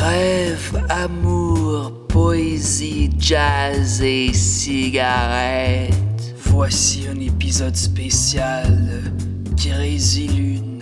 Rêve, 0.00 0.84
amour, 0.88 1.92
poésie, 2.08 3.10
jazz 3.18 4.00
et 4.00 4.32
cigarette. 4.32 5.92
Voici 6.44 7.06
un 7.08 7.18
épisode 7.18 7.74
spécial 7.74 9.12
Crazy 9.56 10.28
Lune 10.28 10.80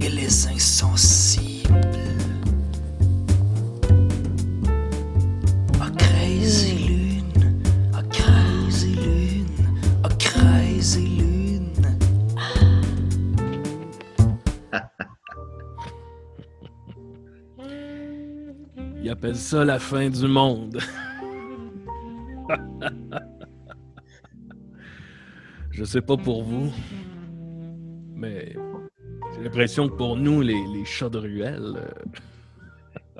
et 0.00 0.08
les 0.08 0.46
insensibles. 0.46 2.01
Ils 19.22 19.26
appellent 19.26 19.36
ça 19.36 19.64
la 19.64 19.78
fin 19.78 20.10
du 20.10 20.26
monde. 20.26 20.80
Je 25.70 25.84
sais 25.84 26.00
pas 26.00 26.16
pour 26.16 26.42
vous, 26.42 26.72
mais 28.16 28.56
j'ai 29.32 29.44
l'impression 29.44 29.88
que 29.88 29.94
pour 29.94 30.16
nous, 30.16 30.40
les, 30.40 30.84
chats 30.84 31.08
de 31.08 31.18
ruelle, 31.18 31.76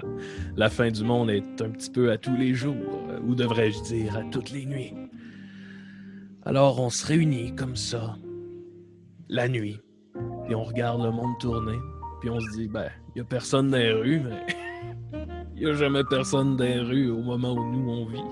euh, 0.02 0.18
la 0.56 0.68
fin 0.68 0.90
du 0.90 1.04
monde 1.04 1.30
est 1.30 1.62
un 1.62 1.70
petit 1.70 1.90
peu 1.90 2.10
à 2.10 2.18
tous 2.18 2.34
les 2.34 2.52
jours, 2.52 3.04
euh, 3.08 3.20
ou 3.20 3.36
devrais-je 3.36 3.80
dire 3.84 4.16
à 4.16 4.24
toutes 4.24 4.50
les 4.50 4.66
nuits. 4.66 4.94
Alors 6.44 6.80
on 6.80 6.90
se 6.90 7.06
réunit 7.06 7.54
comme 7.54 7.76
ça, 7.76 8.16
la 9.28 9.48
nuit, 9.48 9.78
puis 10.46 10.56
on 10.56 10.64
regarde 10.64 11.04
le 11.04 11.12
monde 11.12 11.38
tourner, 11.38 11.78
puis 12.20 12.28
on 12.28 12.40
se 12.40 12.50
dit, 12.56 12.66
ben, 12.66 12.90
il 13.14 13.18
y 13.18 13.20
a 13.20 13.24
personne 13.24 13.70
dans 13.70 13.78
les 13.78 13.92
rues, 13.92 14.18
mais 14.20 14.44
il 15.62 15.68
y 15.68 15.70
a 15.70 15.74
jamais 15.74 16.02
personne 16.02 16.56
dans 16.56 16.64
les 16.64 16.80
rues 16.80 17.08
au 17.08 17.22
moment 17.22 17.52
où 17.52 17.72
nous 17.72 17.88
on 17.88 18.04
vit. 18.06 18.24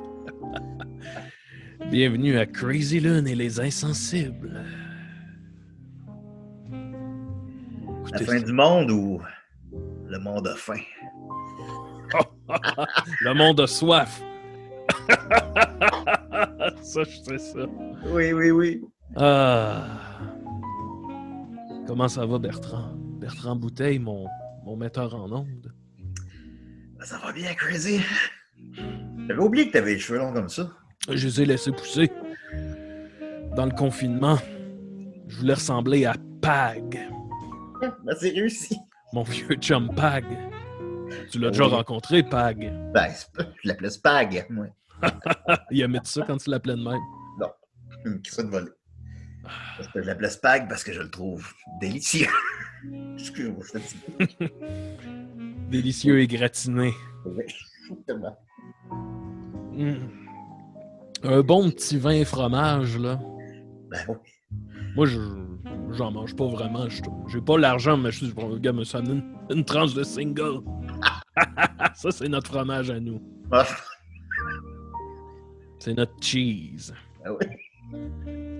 Bienvenue 1.92 2.36
à 2.36 2.44
Crazy 2.44 2.98
Lune 2.98 3.28
et 3.28 3.36
les 3.36 3.60
insensibles. 3.60 4.64
La 6.72 6.78
Écoutez 8.00 8.24
fin 8.24 8.38
ça. 8.40 8.44
du 8.44 8.52
monde 8.52 8.90
ou 8.90 9.20
le 10.08 10.18
monde 10.18 10.48
a 10.48 10.56
faim? 10.56 10.80
Le 13.20 13.32
monde 13.32 13.60
a 13.60 13.68
soif. 13.68 14.20
ça, 16.82 17.04
je 17.04 17.16
sais 17.22 17.38
ça. 17.38 17.60
Oui, 18.06 18.32
oui, 18.32 18.50
oui. 18.50 18.82
Ah. 19.14 19.86
Comment 21.86 22.08
ça 22.08 22.26
va, 22.26 22.40
Bertrand? 22.40 22.90
Bertrand 23.20 23.54
Bouteille, 23.54 24.00
mon, 24.00 24.26
mon 24.64 24.76
metteur 24.76 25.14
en 25.14 25.30
ondes. 25.30 25.72
Ça 27.04 27.18
va 27.18 27.32
bien, 27.32 27.54
Crazy. 27.54 28.00
J'avais 29.28 29.40
oublié 29.40 29.68
que 29.68 29.72
t'avais 29.72 29.94
les 29.94 29.98
cheveux 29.98 30.18
longs 30.18 30.32
comme 30.32 30.48
ça. 30.48 30.70
Je 31.08 31.26
les 31.26 31.42
ai 31.42 31.46
laissés 31.46 31.72
pousser. 31.72 32.10
Dans 33.56 33.64
le 33.66 33.72
confinement, 33.72 34.38
je 35.28 35.36
voulais 35.38 35.54
ressembler 35.54 36.04
à 36.04 36.14
Pag, 36.42 36.98
Ben, 37.80 37.92
c'est 38.18 38.30
réussi. 38.30 38.76
mon 39.12 39.22
vieux 39.22 39.54
chum 39.56 39.94
Pag. 39.94 40.24
Tu 41.30 41.38
l'as 41.38 41.50
déjà 41.50 41.64
rencontré, 41.64 42.22
Pag. 42.22 42.72
Ben, 42.92 43.08
je 43.38 43.68
l'appelais 43.68 43.90
Spag, 43.90 44.46
moi. 44.50 44.66
Il 45.70 45.82
a 45.82 45.88
mis 45.88 45.98
ça 46.04 46.22
quand 46.26 46.36
tu 46.36 46.50
l'appelais 46.50 46.76
de 46.76 46.82
même. 46.84 47.00
Hum, 48.06 48.22
Qui 48.22 48.30
ça 48.30 48.42
de 48.42 48.48
voler? 48.48 48.70
Parce 49.76 49.88
que 49.92 50.00
je 50.02 50.06
l'appelais 50.06 50.30
Spag 50.30 50.68
parce 50.68 50.84
que 50.84 50.92
je 50.92 51.00
le 51.02 51.10
trouve 51.10 51.46
délicieux. 51.80 52.28
Excuse-moi, 53.18 53.64
je 53.74 53.78
dis. 53.78 54.48
Délicieux 55.70 56.20
et 56.20 56.26
gratiné. 56.26 56.92
Oui, 57.24 57.44
exactement. 57.90 58.36
Mm. 59.72 59.94
Un 61.22 61.40
bon 61.42 61.70
petit 61.70 61.98
vin 61.98 62.10
et 62.12 62.24
fromage, 62.24 62.98
là. 62.98 63.20
Ben 63.90 63.98
oui. 64.08 64.16
Moi, 64.96 65.06
je 65.06 65.18
j'en 65.92 66.10
mange 66.10 66.34
pas 66.34 66.46
vraiment. 66.48 66.88
Je- 66.88 67.02
J'ai 67.28 67.40
pas 67.40 67.58
l'argent, 67.58 67.96
mais 67.96 68.10
je 68.10 68.24
suis 68.24 68.32
bon, 68.32 68.56
gars, 68.58 68.72
me 68.72 68.84
ça 68.84 69.00
donne 69.00 69.22
une, 69.50 69.58
une 69.58 69.64
tranche 69.64 69.94
de 69.94 70.02
single. 70.02 70.60
ça, 71.94 72.10
c'est 72.10 72.28
notre 72.28 72.50
fromage 72.50 72.90
à 72.90 72.98
nous. 72.98 73.20
Ah, 73.52 73.64
C'est 75.78 75.94
notre 75.94 76.14
cheese. 76.22 76.92
ben 77.24 77.36
oui. 77.40 77.46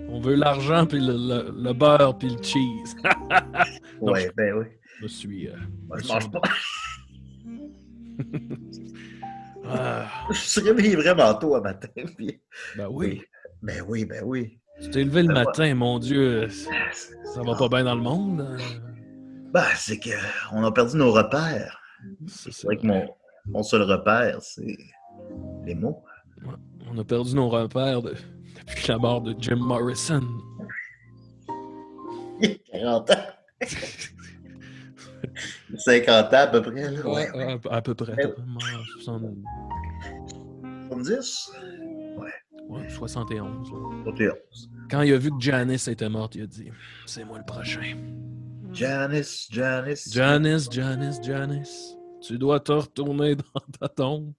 On 0.09 0.19
veut 0.19 0.35
l'argent, 0.35 0.85
puis 0.85 0.99
le, 0.99 1.13
le- 1.13 1.53
le 1.55 1.73
beurre, 1.73 2.17
puis 2.17 2.29
le 2.29 2.41
cheese. 2.43 2.95
Ouais, 4.01 4.29
ben 4.35 4.55
oui. 4.57 4.65
je 4.97 5.03
me 5.03 5.07
suis... 5.07 5.47
euh, 5.47 5.55
Moi, 5.87 5.97
je 5.99 6.07
mange 6.07 6.31
pas. 6.31 6.41
Ah, 9.65 10.05
Je 10.31 10.37
suis 10.39 10.61
réveillé 10.61 10.95
vraiment 10.95 11.33
tôt 11.35 11.55
un 11.55 11.61
matin. 11.61 11.87
Puis... 12.17 12.41
ben 12.77 12.87
oui. 12.89 13.21
Ben 13.61 13.83
oui, 13.87 14.05
ben 14.05 14.23
oui. 14.25 14.57
Tu 14.81 14.89
t'es 14.89 15.03
levé 15.03 15.21
le 15.23 15.33
matin, 15.33 15.75
mon 15.75 15.99
Dieu. 15.99 16.47
Ça 16.49 17.41
va 17.43 17.55
pas 17.55 17.69
bien 17.69 17.83
dans 17.83 17.95
le 17.95 18.01
monde. 18.01 18.41
euh, 18.41 18.57
Ben, 19.53 19.63
c'est 19.75 19.99
que 19.99 20.09
on 20.51 20.63
a 20.63 20.71
perdu 20.71 20.97
nos 20.97 21.11
repères. 21.11 21.79
C'est 22.27 22.63
vrai 22.63 22.77
que 22.77 22.87
mon, 22.87 23.07
mon 23.45 23.61
seul 23.61 23.83
repère, 23.83 24.41
c'est 24.41 24.75
les 25.65 25.75
mots. 25.75 26.03
On 26.89 26.97
a 26.97 27.03
perdu 27.03 27.35
nos 27.35 27.49
repères 27.49 28.01
de- 28.01 28.15
depuis 28.67 28.87
la 28.87 28.97
mort 28.97 29.21
de 29.21 29.35
Jim 29.39 29.57
Morrison. 29.57 30.23
40 32.71 33.11
ans. 33.11 33.15
50 35.77 36.33
ans 36.33 36.37
à 36.37 36.47
peu 36.47 36.61
près. 36.61 36.91
Là. 36.91 37.07
Ouais, 37.07 37.31
Ouais. 37.31 37.59
à, 37.69 37.81
peu 37.81 37.95
près. 37.95 38.13
Ouais. 38.13 38.33
Mort 38.45 38.85
60 38.99 39.21
70? 40.89 41.51
ouais, 42.69 42.89
71. 42.89 43.71
ouais. 43.71 43.89
71. 44.05 44.69
Quand 44.89 45.01
il 45.01 45.13
a 45.13 45.17
vu 45.17 45.29
que 45.31 45.39
Janice 45.39 45.87
était 45.87 46.09
morte, 46.09 46.35
il 46.35 46.43
a 46.43 46.47
dit 46.47 46.69
C'est 47.05 47.23
moi 47.23 47.37
le 47.37 47.45
prochain. 47.45 47.97
Janice, 48.73 49.47
Janice. 49.51 50.13
Janice, 50.13 50.69
Janice, 50.71 51.19
Janice, 51.21 51.97
tu 52.21 52.37
dois 52.37 52.59
te 52.59 52.71
retourner 52.71 53.35
dans 53.35 53.43
ta 53.79 53.89
tombe. 53.89 54.31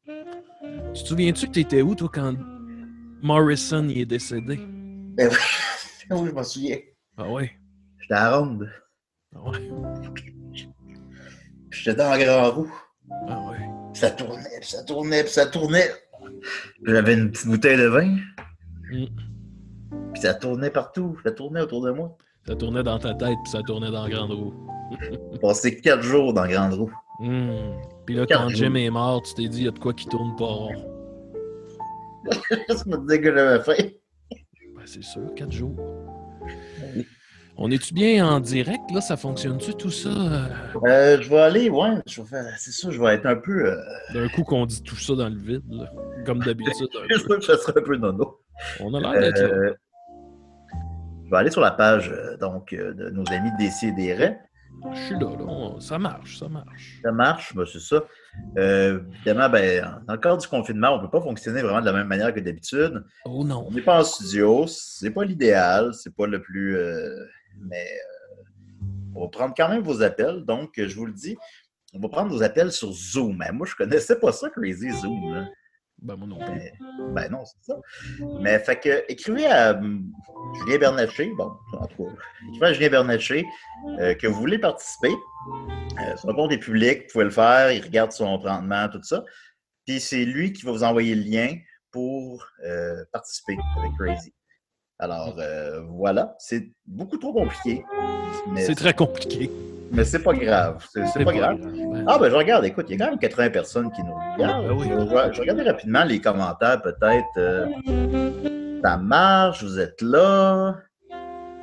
Tu 0.94 1.03
te 1.03 1.09
souviens-tu 1.09 1.47
que 1.49 1.53
t'étais 1.53 1.82
où, 1.82 1.94
toi, 1.94 2.09
quand 2.12 2.34
Morrison 3.22 3.88
y 3.88 4.00
est 4.00 4.06
décédé? 4.06 4.56
Ben 4.56 5.28
oui, 5.31 5.37
oui, 6.10 6.28
je 6.28 6.32
m'en 6.32 6.43
souviens. 6.43 6.78
Ah 7.16 7.31
ouais. 7.31 7.50
J'étais 8.00 8.14
à 8.14 8.37
ronde. 8.38 8.70
Ah 9.34 9.50
ouais. 9.50 9.70
J'étais 11.72 11.96
dans 11.96 12.16
grand 12.18 12.50
roue. 12.50 12.72
Ah. 13.28 13.50
Puis 13.92 14.00
ça 14.00 14.10
tournait, 14.10 14.60
puis 14.60 14.68
ça 14.68 14.82
tournait, 14.84 15.24
puis 15.24 15.32
ça 15.32 15.46
tournait. 15.46 15.90
J'avais 16.86 17.14
une 17.14 17.30
petite 17.30 17.48
bouteille 17.48 17.76
de 17.76 17.86
vin. 17.86 18.16
Mm. 18.90 19.06
Puis 20.12 20.22
ça 20.22 20.34
tournait 20.34 20.70
partout. 20.70 21.18
Ça 21.24 21.32
tournait 21.32 21.62
autour 21.62 21.82
de 21.82 21.90
moi. 21.90 22.16
Ça 22.46 22.54
tournait 22.56 22.82
dans 22.82 22.98
ta 22.98 23.14
tête, 23.14 23.36
puis 23.42 23.52
ça 23.52 23.62
tournait 23.62 23.90
dans 23.90 24.04
la 24.04 24.10
grande 24.10 24.32
roue. 24.32 24.54
Passé 25.40 25.80
quatre 25.80 26.02
jours 26.02 26.34
dans 26.34 26.42
la 26.42 26.48
grande 26.48 26.74
roue. 26.74 26.92
Hmm. 27.20 27.76
Puis 28.04 28.16
là, 28.16 28.26
quand. 28.26 28.48
Jim 28.48 28.74
est 28.74 28.90
mort, 28.90 29.22
tu 29.22 29.34
t'es 29.34 29.48
dit, 29.48 29.58
il 29.58 29.64
y 29.64 29.68
a 29.68 29.70
de 29.70 29.78
quoi 29.78 29.94
qui 29.94 30.06
tourne 30.06 30.34
pas 30.36 30.44
rond. 30.44 30.74
Ça 32.68 32.84
me 32.86 32.98
disait 33.06 33.20
que 33.20 33.34
j'avais 33.34 33.62
faim. 33.62 33.88
Ben, 34.74 34.82
c'est 34.84 35.02
sûr, 35.02 35.32
quatre 35.36 35.52
jours. 35.52 35.76
On 37.58 37.70
est-tu 37.70 37.92
bien 37.92 38.26
en 38.26 38.40
direct, 38.40 38.80
là? 38.94 39.00
Ça 39.00 39.16
fonctionne-tu, 39.16 39.74
tout 39.74 39.90
ça? 39.90 40.08
euh, 40.08 40.46
Euh, 40.86 41.18
je 41.20 41.28
vais 41.28 41.38
aller, 41.40 41.68
ouais. 41.70 41.96
je 42.06 42.22
vais 42.22 42.26
faire- 42.28 42.54
C'est 42.58 42.72
ça, 42.72 42.90
je 42.90 42.98
vais 43.00 43.14
être 43.14 43.26
un 43.26 43.36
peu. 43.36 43.66
euh, 43.70 43.76
D'un 44.14 44.28
coup 44.28 44.42
qu'on 44.42 44.64
dit 44.66 44.82
tout 44.82 44.96
ça 44.96 45.14
dans 45.14 45.28
le 45.28 45.36
vide, 45.38 45.62
là. 45.70 45.90
Comme 46.24 46.38
d'habitude. 46.40 46.88
je 47.10 47.14
vais 47.28 47.40
ça 47.42 47.58
sera 47.58 47.72
un 47.78 47.82
peu 47.82 47.96
nono. 47.96 48.40
On 48.80 48.94
a 48.94 49.00
l'air 49.00 49.20
d'être 49.20 49.40
là. 49.42 49.72
Je 51.24 51.30
vais 51.30 51.36
aller 51.36 51.50
sur 51.50 51.60
la 51.60 51.70
page 51.72 52.12
donc, 52.40 52.74
de 52.74 53.10
nos 53.10 53.24
amis 53.30 53.50
Décidérés. 53.58 54.36
Je 54.94 54.98
suis 55.00 55.14
là, 55.14 55.30
là. 55.38 55.74
Ça 55.80 55.98
marche, 55.98 56.38
ça 56.38 56.48
marche. 56.48 57.00
Ça 57.04 57.12
marche, 57.12 57.54
ben, 57.54 57.64
c'est 57.70 57.80
ça. 57.80 58.02
Évidemment, 58.56 59.48
ben, 59.50 60.00
dans 60.06 60.14
le 60.14 60.19
cadre 60.19 60.38
du 60.40 60.49
confinement, 60.49 60.94
on 60.94 60.96
ne 60.96 61.02
peut 61.02 61.10
pas 61.10 61.20
fonctionner 61.20 61.60
vraiment 61.62 61.81
de 61.81 61.87
la 61.87 61.93
même 61.93 62.06
manière 62.08 62.32
que 62.34 62.40
d'habitude. 62.40 63.04
Oh 63.26 63.44
non. 63.44 63.66
On 63.69 63.70
n'est 63.72 63.82
pas 63.82 64.00
en 64.00 64.04
studio, 64.04 64.64
c'est 64.66 65.10
pas 65.10 65.25
l'idéal, 65.25 65.93
c'est 65.93 66.14
pas 66.16 66.26
le 66.26 66.40
plus. 66.40 66.76
Euh, 67.54 67.64
mais 67.69 67.87
euh, 67.87 68.43
on 69.14 69.22
va 69.22 69.28
prendre 69.28 69.54
quand 69.56 69.69
même 69.69 69.82
vos 69.82 70.02
appels. 70.02 70.44
Donc, 70.44 70.78
euh, 70.78 70.88
je 70.88 70.96
vous 70.96 71.06
le 71.06 71.12
dis, 71.12 71.37
on 71.94 72.00
va 72.00 72.08
prendre 72.08 72.31
vos 72.31 72.43
appels 72.43 72.72
sur 72.72 72.93
Zoom. 72.93 73.37
Mais 73.38 73.52
moi, 73.52 73.66
je 73.66 73.75
connaissais 73.75 74.19
pas 74.19 74.32
ça, 74.32 74.49
Crazy 74.50 74.90
Zoom. 74.90 75.34
là. 75.34 75.49
Ben, 76.02 76.16
moi 76.16 76.26
non 76.26 76.38
plus. 76.38 76.54
Mais- 76.54 76.72
ben 77.14 77.28
non, 77.31 77.44
c'est 77.44 77.62
ça. 77.62 77.76
Mais 78.40 78.58
fait 78.58 78.81
que 78.81 79.04
écrivez 79.12 79.46
à 79.46 79.72
hum, 79.72 80.12
Julien 80.58 80.78
Bernatchez, 80.78 81.31
bon, 81.37 81.52
en 81.75 81.87
tout 81.87 82.04
cas, 82.04 82.12
écrivez 82.49 82.66
à 82.66 82.72
Julien 82.72 82.88
Bernatchez 82.90 83.44
euh, 84.00 84.14
que 84.14 84.26
vous 84.26 84.40
voulez 84.40 84.58
participer. 84.58 85.12
Euh, 85.12 86.16
son 86.16 86.34
compte 86.34 86.50
est 86.50 86.58
public, 86.58 87.02
vous 87.02 87.12
pouvez 87.12 87.25
le 87.25 87.31
faire, 87.31 87.70
il 87.70 87.82
regarde 87.82 88.10
son 88.10 88.37
rendement, 88.37 88.88
tout 88.88 89.02
ça. 89.04 89.25
Puis 89.87 90.00
c'est 90.00 90.25
lui 90.25 90.52
qui 90.52 90.64
va 90.64 90.72
vous 90.72 90.82
envoyer 90.82 91.14
le 91.14 91.22
lien 91.22 91.54
pour 91.93 92.44
euh, 92.64 93.04
participer 93.12 93.56
avec 93.78 93.93
Crazy. 93.96 94.34
Alors 95.02 95.34
euh, 95.38 95.81
voilà, 95.90 96.37
c'est 96.38 96.70
beaucoup 96.87 97.16
trop 97.19 97.32
compliqué. 97.32 97.84
C'est 98.56 98.76
très 98.76 98.94
compliqué. 98.94 99.50
mais 99.90 100.04
c'est 100.04 100.22
pas 100.22 100.32
grave. 100.32 100.87
C'est 100.93 101.25
pas 101.25 101.32
grave. 101.32 101.58
Ah, 102.06 102.19
ben 102.20 102.31
je 102.31 102.37
regarde, 102.37 102.64
écoute, 102.64 102.87
il 102.88 102.93
y 102.93 103.02
a 103.02 103.04
quand 103.04 103.10
même 103.10 103.19
80 103.19 103.50
personnes 103.50 103.90
qui 103.90 104.00
nous 104.04 104.14
regardent. 104.14 104.64
Ah, 104.64 104.69
ben 104.69 104.76
oui. 104.78 104.87
je, 104.88 105.32
je 105.34 105.40
regarder 105.40 105.62
rapidement 105.64 106.04
les 106.04 106.20
commentaires, 106.20 106.81
peut-être. 106.82 107.26
euh, 107.37 107.66
ça 108.84 108.96
marche, 108.96 109.64
vous 109.64 109.81
êtes 109.81 110.00
là. 110.02 110.76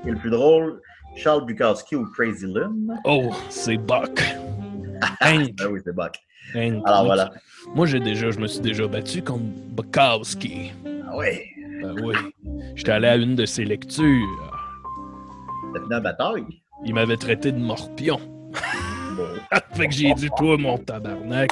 Est 0.06 0.12
le 0.12 0.18
plus 0.18 0.30
drôle? 0.32 0.82
Charles 1.16 1.46
Bukowski 1.46 1.96
ou 1.96 2.06
Crazy 2.12 2.46
Lune? 2.46 2.94
Oh, 3.06 3.30
c'est 3.48 3.78
Buck. 3.78 4.22
Hank. 5.22 5.56
Ben 5.58 5.68
oui, 5.72 5.80
c'est 5.86 5.96
Buck. 5.96 6.18
Hank. 6.56 6.82
Alors 6.86 7.06
voilà. 7.06 7.32
Moi, 7.74 7.86
j'ai 7.86 8.02
déjà, 8.02 8.32
je 8.32 8.40
me 8.40 8.48
suis 8.48 8.60
déjà 8.60 8.86
battu 8.86 9.22
contre 9.22 9.44
Bukowski. 9.44 10.74
Ah 11.08 11.14
oui, 11.18 11.40
Ben 11.82 11.96
oui. 12.04 12.16
J'étais 12.76 12.92
allé 12.92 13.08
à 13.08 13.16
une 13.16 13.36
de 13.36 13.46
ses 13.46 13.66
lectures. 13.66 14.28
t'as 15.74 15.80
fini 15.80 15.90
la 15.92 16.00
bataille. 16.00 16.46
Il 16.86 16.94
m'avait 16.94 17.18
traité 17.18 17.52
de 17.52 17.58
morpion. 17.60 18.20
Bon. 19.16 19.28
fait 19.74 19.88
que 19.88 19.94
j'ai 19.94 20.14
dit, 20.14 20.30
toi, 20.38 20.58
mon 20.58 20.78
tabarnak. 20.78 21.52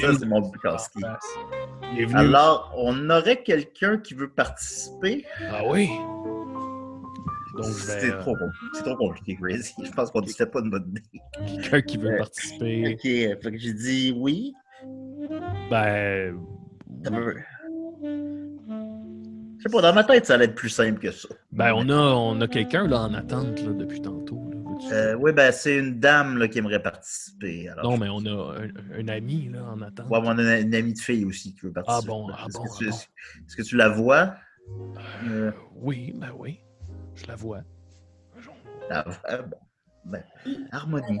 Ça, 0.00 0.14
c'est 0.18 0.26
mon 0.26 0.40
Bukowski. 0.40 1.02
Alors, 2.14 2.72
on 2.76 3.10
aurait 3.10 3.42
quelqu'un 3.42 3.98
qui 3.98 4.14
veut 4.14 4.30
participer? 4.30 5.24
Ah 5.50 5.62
oui? 5.66 5.90
C'est 7.62 8.12
euh, 8.12 8.20
trop, 8.20 8.36
trop 8.84 8.96
compliqué, 8.96 9.36
Crazy. 9.36 9.74
Je 9.84 9.90
pense 9.90 10.10
qu'on 10.12 10.20
ne 10.20 10.26
disait 10.26 10.46
pas 10.46 10.60
de 10.60 10.68
bonne 10.70 10.88
idée. 10.90 11.02
quelqu'un 11.60 11.80
qui 11.82 11.96
veut 11.96 12.10
Ouais. 12.10 12.18
participer. 12.18 12.92
Ok, 12.94 13.02
fait 13.02 13.50
que 13.50 13.58
j'ai 13.58 13.72
dit 13.74 14.14
oui. 14.16 14.54
Ben. 15.68 16.38
Je 19.58 19.62
sais 19.64 19.68
pas, 19.70 19.82
dans 19.82 19.92
ma 19.94 20.04
tête, 20.04 20.26
ça 20.26 20.34
allait 20.34 20.44
être 20.46 20.54
plus 20.54 20.68
simple 20.68 21.00
que 21.00 21.10
ça. 21.10 21.28
Ben, 21.52 21.72
on 21.74 21.88
a, 21.88 21.96
on 21.96 22.40
a 22.40 22.46
quelqu'un 22.48 22.86
là 22.86 23.00
en 23.02 23.14
attente 23.14 23.60
là, 23.62 23.72
depuis 23.72 24.00
tantôt. 24.00 24.36
là. 24.52 24.58
Euh, 24.92 25.14
oui, 25.14 25.32
ben 25.32 25.50
c'est 25.50 25.76
une 25.76 25.98
dame 25.98 26.38
là, 26.38 26.46
qui 26.46 26.58
aimerait 26.58 26.80
participer. 26.80 27.68
Alors, 27.68 27.84
non, 27.90 27.98
mais 27.98 28.08
on 28.08 28.24
a 28.26 28.54
un, 28.60 28.68
un 29.00 29.08
ami 29.08 29.48
là 29.48 29.64
en 29.64 29.82
attente. 29.82 30.08
Ouais, 30.08 30.18
on 30.22 30.38
a 30.38 30.58
une, 30.58 30.66
une 30.68 30.74
amie 30.76 30.92
de 30.94 30.98
fille 31.00 31.24
aussi 31.24 31.52
qui 31.54 31.60
veut 31.62 31.72
participer. 31.72 32.06
bon, 32.06 32.28
ah 32.32 32.44
Est-ce 32.46 32.56
bon, 32.58 32.62
que 32.64 32.68
ah 32.70 32.76
tu- 32.78 32.84
bon. 32.90 32.96
Est-ce 32.96 33.56
que 33.56 33.62
tu 33.62 33.76
la 33.76 33.88
vois? 33.88 34.34
Euh, 35.28 35.50
Oui, 35.74 36.12
ben 36.14 36.30
oui. 36.38 36.60
Je 37.16 37.26
la 37.26 37.34
vois. 37.34 37.62
la 38.88 39.02
vois, 39.02 39.42
bon. 39.42 39.58
Ben, 40.04 40.22
harmonie. 40.70 41.18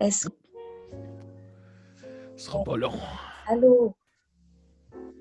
Est-ce 0.00 0.28
Ce 2.36 2.44
sera 2.46 2.64
pas 2.64 2.76
long. 2.76 2.92
Allô? 3.46 3.94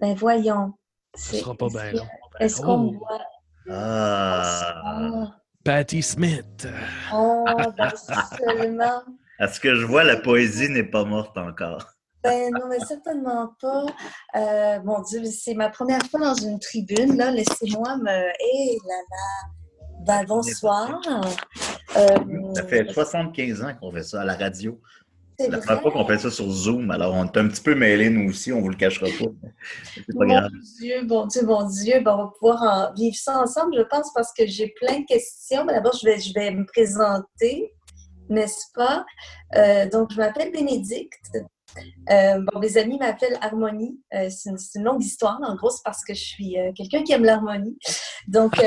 Ben 0.01 0.15
voyons. 0.15 0.73
Ce 1.15 1.37
sera 1.37 1.55
pas 1.55 1.67
est-ce 1.67 1.73
bien 1.77 1.91
long. 1.93 2.07
Est-ce 2.39 2.61
qu'on 2.61 2.77
me 2.77 2.87
Oh, 2.89 2.99
voit? 2.99 3.21
Ah. 3.69 5.27
Patty 5.63 6.01
Smith. 6.01 6.67
oh, 7.13 7.45
ben 7.77 7.91
seulement. 8.37 9.03
À 9.39 9.47
ce 9.47 9.59
que 9.59 9.75
je 9.75 9.85
vois, 9.85 10.03
la 10.03 10.17
poésie 10.17 10.69
n'est 10.69 10.83
pas 10.83 11.05
morte 11.05 11.37
encore? 11.37 11.85
Ben 12.23 12.51
non, 12.53 12.67
mais 12.69 12.79
certainement 12.79 13.53
pas. 13.61 13.85
Euh, 14.35 14.79
mon 14.83 15.01
Dieu, 15.01 15.23
c'est 15.25 15.53
ma 15.53 15.69
première 15.69 16.01
fois 16.09 16.19
dans 16.21 16.33
une 16.35 16.59
tribune. 16.59 17.17
Là, 17.17 17.31
laissez-moi 17.31 17.97
me. 17.97 18.09
Hé 18.09 18.77
là 18.87 18.95
là. 19.11 19.49
Ben 20.05 20.25
bonsoir. 20.25 20.99
Euh, 21.95 22.07
Ça 22.55 22.63
fait 22.65 22.91
75 22.91 23.61
ans 23.63 23.73
qu'on 23.79 23.91
fait 23.91 24.03
ça 24.03 24.21
à 24.21 24.25
la 24.25 24.35
radio. 24.35 24.79
C'est 25.37 25.49
la 25.49 25.57
première 25.57 25.81
fois 25.81 25.91
qu'on 25.91 26.05
fait 26.05 26.17
ça 26.19 26.31
sur 26.31 26.49
Zoom. 26.49 26.91
Alors, 26.91 27.13
on 27.13 27.25
est 27.25 27.37
un 27.37 27.47
petit 27.47 27.61
peu 27.61 27.75
mêlés, 27.75 28.09
nous 28.09 28.29
aussi, 28.29 28.51
on 28.51 28.61
vous 28.61 28.69
le 28.69 28.75
cachera 28.75 29.07
pas. 29.07 29.31
C'est 29.95 30.17
pas 30.17 30.25
Mon 30.25 30.33
grave. 30.33 30.51
Dieu, 30.79 31.03
bon 31.05 31.25
Dieu, 31.27 31.45
mon 31.45 31.67
Dieu, 31.69 32.01
ben, 32.03 32.13
on 32.13 32.17
va 32.17 32.31
pouvoir 32.39 32.61
en 32.63 32.93
vivre 32.93 33.15
ça 33.15 33.39
ensemble, 33.39 33.75
je 33.77 33.83
pense, 33.83 34.11
parce 34.13 34.31
que 34.33 34.45
j'ai 34.45 34.73
plein 34.79 34.99
de 34.99 35.05
questions. 35.05 35.65
Ben, 35.65 35.73
D'abord, 35.73 35.97
je 35.99 36.05
vais, 36.05 36.19
je 36.19 36.33
vais 36.33 36.51
me 36.51 36.65
présenter, 36.65 37.73
n'est-ce 38.29 38.71
pas? 38.73 39.05
Euh, 39.55 39.89
donc, 39.89 40.11
je 40.11 40.17
m'appelle 40.17 40.51
Bénédicte. 40.51 41.37
Euh, 42.11 42.39
bon, 42.39 42.59
mes 42.59 42.77
amis 42.77 42.99
m'appellent 42.99 43.39
Harmonie. 43.41 43.99
Euh, 44.13 44.29
c'est 44.29 44.51
une, 44.75 44.83
longue 44.83 45.03
histoire. 45.03 45.39
En 45.41 45.55
gros, 45.55 45.71
c'est 45.71 45.81
parce 45.83 46.03
que 46.05 46.13
je 46.13 46.23
suis 46.23 46.55
quelqu'un 46.75 47.01
qui 47.03 47.13
aime 47.13 47.25
l'harmonie. 47.25 47.77
Donc, 48.27 48.53
oui, 48.59 48.63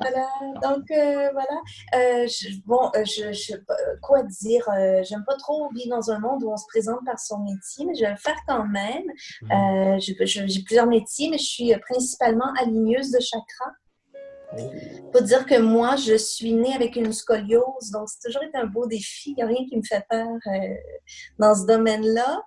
voilà. 0.00 0.28
Donc, 0.62 0.84
voilà. 0.88 2.26
Je- 2.26 2.60
bon, 2.64 2.92
je, 2.94 3.32
je, 3.32 3.54
quoi 4.02 4.22
dire? 4.22 4.64
J'aime 5.02 5.24
pas 5.26 5.36
trop 5.36 5.68
vivre 5.74 5.96
dans 5.96 6.10
un 6.12 6.20
monde 6.20 6.44
où 6.44 6.52
on 6.52 6.56
se 6.56 6.66
présente 6.68 7.04
par 7.04 7.18
son 7.18 7.38
métier, 7.40 7.84
mais 7.84 7.94
je 7.94 8.04
vais 8.04 8.10
le 8.10 8.16
faire 8.16 8.38
quand 8.46 8.64
même. 8.64 9.04
Mhm. 9.42 9.98
J'ai 10.00 10.14
plusieurs 10.62 10.86
métiers, 10.86 11.28
mais 11.28 11.38
je 11.38 11.44
suis 11.44 11.74
principalement 11.88 12.52
aligneuse 12.60 13.10
de 13.10 13.18
chakras. 13.18 13.72
Faut 15.12 15.22
dire 15.22 15.44
que 15.46 15.58
moi, 15.60 15.96
je 15.96 16.16
suis 16.16 16.52
née 16.52 16.74
avec 16.74 16.96
une 16.96 17.12
scoliose, 17.12 17.90
donc 17.92 18.08
c'est 18.08 18.26
toujours 18.26 18.42
été 18.42 18.56
un 18.56 18.66
beau 18.66 18.86
défi. 18.86 19.30
Il 19.30 19.34
n'y 19.36 19.42
a 19.42 19.46
rien 19.46 19.66
qui 19.68 19.76
me 19.76 19.82
fait 19.82 20.04
peur 20.08 20.26
euh, 20.26 20.74
dans 21.38 21.54
ce 21.54 21.66
domaine-là. 21.66 22.42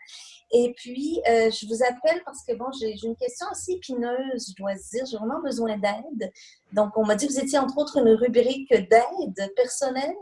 Et 0.53 0.73
puis, 0.75 1.21
euh, 1.29 1.49
je 1.49 1.65
vous 1.67 1.81
appelle 1.81 2.21
parce 2.25 2.43
que, 2.45 2.53
bon, 2.55 2.65
j'ai 2.79 2.93
une 3.03 3.15
question 3.15 3.47
assez 3.51 3.73
épineuse, 3.73 4.49
je 4.49 4.55
dois 4.57 4.73
dire. 4.73 5.05
J'ai 5.09 5.17
vraiment 5.17 5.41
besoin 5.41 5.77
d'aide. 5.77 6.31
Donc, 6.73 6.97
on 6.97 7.05
m'a 7.05 7.15
dit 7.15 7.27
que 7.27 7.33
vous 7.33 7.39
étiez, 7.39 7.57
entre 7.57 7.77
autres, 7.77 7.97
une 7.97 8.09
rubrique 8.09 8.69
d'aide 8.73 9.53
personnelle. 9.55 10.15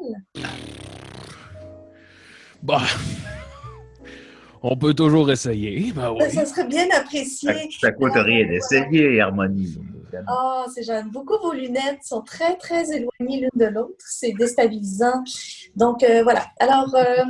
Bah. 2.61 2.81
On 4.61 4.75
peut 4.75 4.93
toujours 4.93 5.31
essayer. 5.31 5.93
Ben 5.93 6.11
oui. 6.11 6.29
Ça 6.31 6.45
serait 6.45 6.67
bien 6.67 6.87
Ça, 6.89 6.97
apprécié. 6.99 7.69
ça 7.79 7.91
coûte 7.93 8.11
rien 8.13 8.45
d'essayer, 8.45 9.21
Harmonie. 9.21 9.77
Ah, 10.27 10.65
c'est 10.73 10.83
j'aime 10.83 11.09
beaucoup 11.09 11.37
vos 11.41 11.53
lunettes, 11.53 12.03
sont 12.03 12.21
très, 12.21 12.55
très 12.57 12.91
éloignées 12.91 13.41
l'une 13.41 13.49
de 13.55 13.65
l'autre. 13.65 13.95
C'est 13.99 14.33
déstabilisant. 14.33 15.23
Donc, 15.75 16.03
euh, 16.03 16.23
voilà. 16.23 16.45
Alors, 16.59 16.93
euh, 16.95 17.23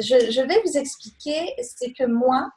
je, 0.00 0.30
je 0.30 0.40
vais 0.40 0.60
vous 0.64 0.76
expliquer. 0.78 1.54
C'est 1.62 1.92
que 1.92 2.04
moi, 2.06 2.50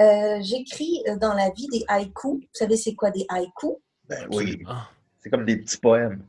euh, 0.00 0.38
j'écris 0.40 1.02
dans 1.20 1.34
la 1.34 1.50
vie 1.50 1.68
des 1.68 1.84
haïkus. 1.88 2.40
Vous 2.40 2.48
savez, 2.52 2.76
c'est 2.76 2.94
quoi 2.94 3.10
des 3.10 3.26
haïkus? 3.28 3.76
Ben 4.08 4.26
oui, 4.32 4.44
Absolument. 4.44 4.80
c'est 5.18 5.30
comme 5.30 5.44
des 5.44 5.56
petits 5.58 5.78
poèmes. 5.78 6.24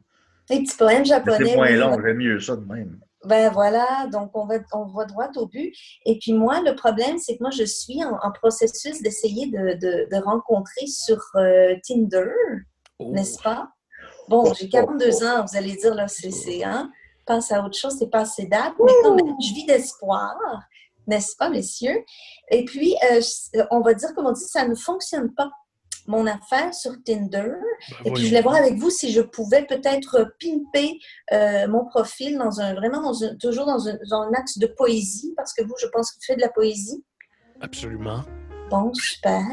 Des 0.50 0.64
petits 0.64 0.76
poèmes 0.78 1.00
Mais 1.00 1.06
japonais. 1.06 1.46
C'est 1.46 1.56
moins 1.56 1.72
long, 1.72 1.98
j'aime 2.04 2.18
mieux 2.18 2.40
ça 2.40 2.56
de 2.56 2.66
même. 2.66 3.00
Ben 3.26 3.52
voilà, 3.52 4.08
donc 4.12 4.32
on 4.34 4.46
va, 4.46 4.56
on 4.72 4.86
va 4.86 5.04
droit 5.06 5.30
au 5.36 5.46
but. 5.46 5.74
Et 6.06 6.18
puis 6.20 6.32
moi, 6.32 6.62
le 6.62 6.74
problème, 6.74 7.18
c'est 7.18 7.36
que 7.36 7.44
moi, 7.44 7.52
je 7.52 7.66
suis 7.66 8.02
en, 8.04 8.18
en 8.22 8.32
processus 8.32 9.02
d'essayer 9.02 9.48
de, 9.48 9.74
de, 9.78 10.08
de 10.10 10.24
rencontrer 10.24 10.88
sur 10.88 11.20
euh, 11.36 11.76
Tinder, 11.86 12.32
Oh. 13.00 13.12
n'est-ce 13.12 13.42
pas? 13.42 13.70
Bon, 14.28 14.54
j'ai 14.54 14.70
42 14.70 15.24
ans, 15.24 15.46
vous 15.46 15.58
allez 15.58 15.76
dire, 15.76 15.96
là, 15.96 16.08
c'est, 16.08 16.32
c'est, 16.32 16.64
hein, 16.64 16.92
pense 17.30 17.52
à 17.52 17.64
autre 17.64 17.78
chose, 17.78 17.96
c'est 17.98 18.10
pas 18.10 18.22
assez 18.22 18.46
date, 18.46 18.74
mais 18.84 18.92
quand 19.04 19.16
même, 19.16 19.36
je 19.40 19.54
vis 19.54 19.66
d'espoir, 19.66 20.36
n'est-ce 21.08 21.36
pas, 21.38 21.50
messieurs? 21.50 22.04
Et 22.52 22.66
puis, 22.66 22.96
euh, 23.12 23.22
on 23.72 23.82
va 23.82 23.94
dire, 23.94 24.14
comme 24.16 24.26
on 24.26 24.32
dit, 24.32 24.46
ça 24.46 24.68
ne 24.68 24.76
fonctionne 24.76 25.34
pas, 25.34 25.50
mon 26.08 26.26
affaire 26.26 26.74
sur 26.74 26.94
Tinder. 27.06 27.52
Ben 28.04 28.06
Et 28.06 28.12
puis, 28.12 28.24
je 28.24 28.30
voulais 28.30 28.42
voir 28.42 28.56
avec 28.56 28.76
vous 28.76 28.90
si 28.90 29.12
je 29.12 29.22
pouvais 29.22 29.66
peut-être 29.66 30.34
pimper 30.40 31.00
euh, 31.32 31.68
mon 31.68 31.86
profil 31.86 32.38
dans 32.38 32.60
un, 32.60 32.74
vraiment 32.74 33.02
dans 33.02 33.24
un, 33.24 33.36
toujours 33.36 33.68
dans 33.68 33.88
un, 33.88 33.96
dans 34.10 34.22
un 34.24 34.34
axe 34.34 34.58
de 34.58 34.66
poésie, 34.66 35.34
parce 35.38 35.54
que 35.54 35.64
vous, 35.64 35.76
je 35.80 35.86
pense 35.88 36.12
que 36.12 36.16
vous 36.16 36.26
faites 36.26 36.38
de 36.38 36.42
la 36.42 36.50
poésie. 36.50 37.04
Absolument. 37.62 38.24
Bon, 38.72 38.92
super. 38.94 39.44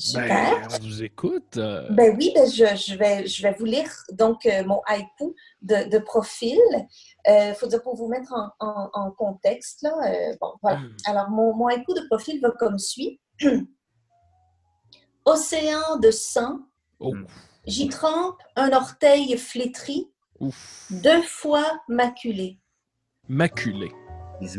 Super. 0.00 0.28
Ben, 0.68 0.68
on 0.80 0.84
vous 0.84 1.02
écoute. 1.02 1.56
euh, 1.56 1.88
Ben 1.90 2.16
oui, 2.16 2.30
ben 2.34 2.48
je, 2.48 2.64
je 2.76 2.94
vais, 2.96 3.26
je 3.26 3.42
vais 3.42 3.52
vous 3.58 3.64
lire 3.64 3.90
donc 4.12 4.46
euh, 4.46 4.62
mon 4.64 4.80
haïku 4.86 5.34
de, 5.62 5.88
de 5.90 5.98
profil. 5.98 6.58
Il 7.26 7.54
faut 7.58 7.66
dire 7.66 7.82
pour 7.82 7.96
vous 7.96 8.06
mettre 8.08 8.32
en, 8.32 8.50
en- 8.64 8.90
en 8.94 9.10
contexte. 9.10 9.82
Là, 9.82 9.92
euh, 10.06 10.36
bon, 10.40 10.52
voilà. 10.62 10.78
hmm. 10.78 10.96
Alors, 11.06 11.30
mon, 11.30 11.52
mon 11.54 11.66
haïku 11.66 11.92
de 11.94 12.06
profil 12.06 12.40
va 12.40 12.50
comme 12.52 12.78
suit. 12.78 13.20
Océan 15.24 15.98
de 16.00 16.10
sang, 16.10 16.60
Oh. 17.00 17.12
j'y 17.66 17.88
trempe 17.88 18.38
un 18.56 18.72
orteil 18.72 19.36
flétri, 19.36 20.10
Ouf. 20.40 20.86
deux 20.90 21.22
fois 21.22 21.80
maculé. 21.88 22.58
Maculé. 23.28 23.92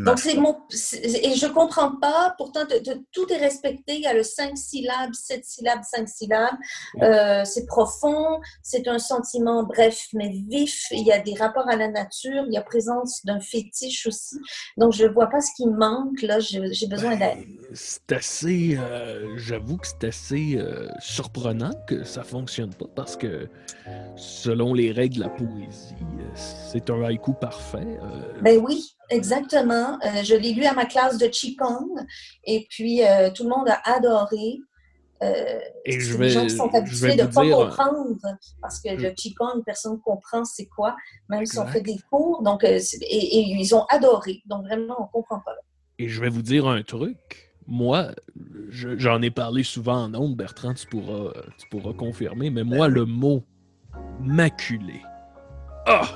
Donc, 0.04 0.20
c'est 0.20 0.36
mon. 0.36 0.58
Et 1.04 1.36
je 1.36 1.48
comprends 1.48 1.96
pas, 1.96 2.34
pourtant, 2.38 2.66
de- 2.66 2.80
de- 2.84 3.02
tout 3.12 3.32
est 3.32 3.38
respecté. 3.38 3.96
Il 3.96 4.02
y 4.02 4.08
a 4.08 4.14
le 4.14 4.24
5 4.24 4.58
syllabes, 4.58 5.14
7 5.14 5.46
syllabes, 5.46 5.82
5 5.84 6.08
syllabes. 6.10 6.56
Euh, 7.02 7.44
c'est 7.46 7.66
profond, 7.66 8.40
c'est 8.62 8.88
un 8.88 9.00
sentiment 9.00 9.64
bref 9.64 10.08
mais 10.14 10.30
vif. 10.50 10.86
Il 10.92 11.06
y 11.06 11.12
a 11.12 11.20
des 11.20 11.34
rapports 11.36 11.68
à 11.70 11.76
la 11.76 11.88
nature, 11.88 12.44
il 12.48 12.54
y 12.54 12.58
a 12.58 12.62
présence 12.62 13.22
d'un 13.26 13.40
fétiche 13.40 14.06
aussi. 14.08 14.38
Donc, 14.78 14.94
je 14.94 15.06
vois 15.06 15.28
pas 15.28 15.40
ce 15.42 15.52
qui 15.56 15.68
manque, 15.68 16.22
là. 16.22 16.40
J'ai 16.40 16.88
besoin 16.88 17.16
d'aide. 17.16 17.38
Ben, 17.38 17.46
C'est 17.74 18.12
assez. 18.12 18.78
euh, 18.78 19.38
J'avoue 19.38 19.78
que 19.78 19.88
c'est 19.88 20.04
assez 20.08 20.56
euh, 20.58 20.88
surprenant 21.00 21.72
que 21.88 22.04
ça 22.04 22.24
fonctionne 22.24 22.74
pas 22.74 22.88
parce 22.96 23.16
que, 23.16 23.48
selon 24.16 24.74
les 24.74 24.92
règles 24.92 25.16
de 25.18 25.22
la 25.22 25.30
poésie, 25.30 25.96
c'est 26.36 26.90
un 26.90 27.04
haïku 27.04 27.34
parfait. 27.34 28.00
Ben 28.42 28.60
oui, 28.64 28.96
exactement. 29.10 29.98
Euh, 30.06 30.24
je 30.24 30.36
l'ai 30.36 30.54
lu 30.54 30.66
à 30.66 30.74
ma 30.74 30.86
classe 30.86 31.18
de 31.18 31.28
Qigong 31.28 31.90
et 32.44 32.68
puis 32.70 33.04
euh, 33.04 33.30
tout 33.32 33.44
le 33.44 33.50
monde 33.50 33.68
a 33.70 33.82
adoré. 33.92 34.60
euh, 35.24 35.60
Et 35.86 36.00
je 36.00 36.16
vais, 36.18 36.28
des 36.28 36.30
gens 36.32 36.44
qui 36.46 36.56
sont 36.56 36.70
je 36.72 36.78
habitués 36.78 37.16
de 37.16 37.24
ne 37.24 37.28
pas 37.28 37.44
dire, 37.44 37.58
comprendre 37.58 38.16
parce 38.62 38.80
que 38.80 38.90
le 38.90 39.10
Hmm. 39.10 39.14
Qigong, 39.16 39.64
personne 39.66 39.94
ne 39.94 39.98
comprend 39.98 40.46
c'est 40.46 40.68
quoi, 40.68 40.96
même 41.28 41.46
si 41.46 41.58
on 41.58 41.64
Exact. 41.64 41.74
fait 41.74 41.82
des 41.82 41.98
cours. 42.10 42.42
Donc, 42.44 42.64
et, 42.64 42.78
et 43.02 43.40
ils 43.42 43.76
ont 43.76 43.86
adoré. 43.90 44.42
Donc, 44.46 44.64
vraiment, 44.66 44.96
on 45.00 45.04
ne 45.04 45.12
comprend 45.12 45.40
pas. 45.42 45.56
et 45.98 46.08
je 46.08 46.22
vais 46.22 46.30
vous 46.30 46.42
dire 46.42 46.68
un 46.68 46.82
truc. 46.84 47.52
Moi, 47.68 48.08
je- 48.70 48.98
j'en 48.98 49.22
ai 49.22 49.30
parlé 49.30 49.64
souvent 49.64 50.06
en 50.06 50.16
ondes, 50.16 50.36
Bertrand, 50.36 50.74
tu 50.74 50.88
pourras, 50.88 51.34
tu 51.60 51.68
pourras 51.70 51.94
confirmer, 51.94 52.50
mais 52.50 52.64
moi, 52.64 52.88
le 52.88 53.06
mot 53.06 53.44
maculé. 54.22 55.02
Ah! 55.86 56.08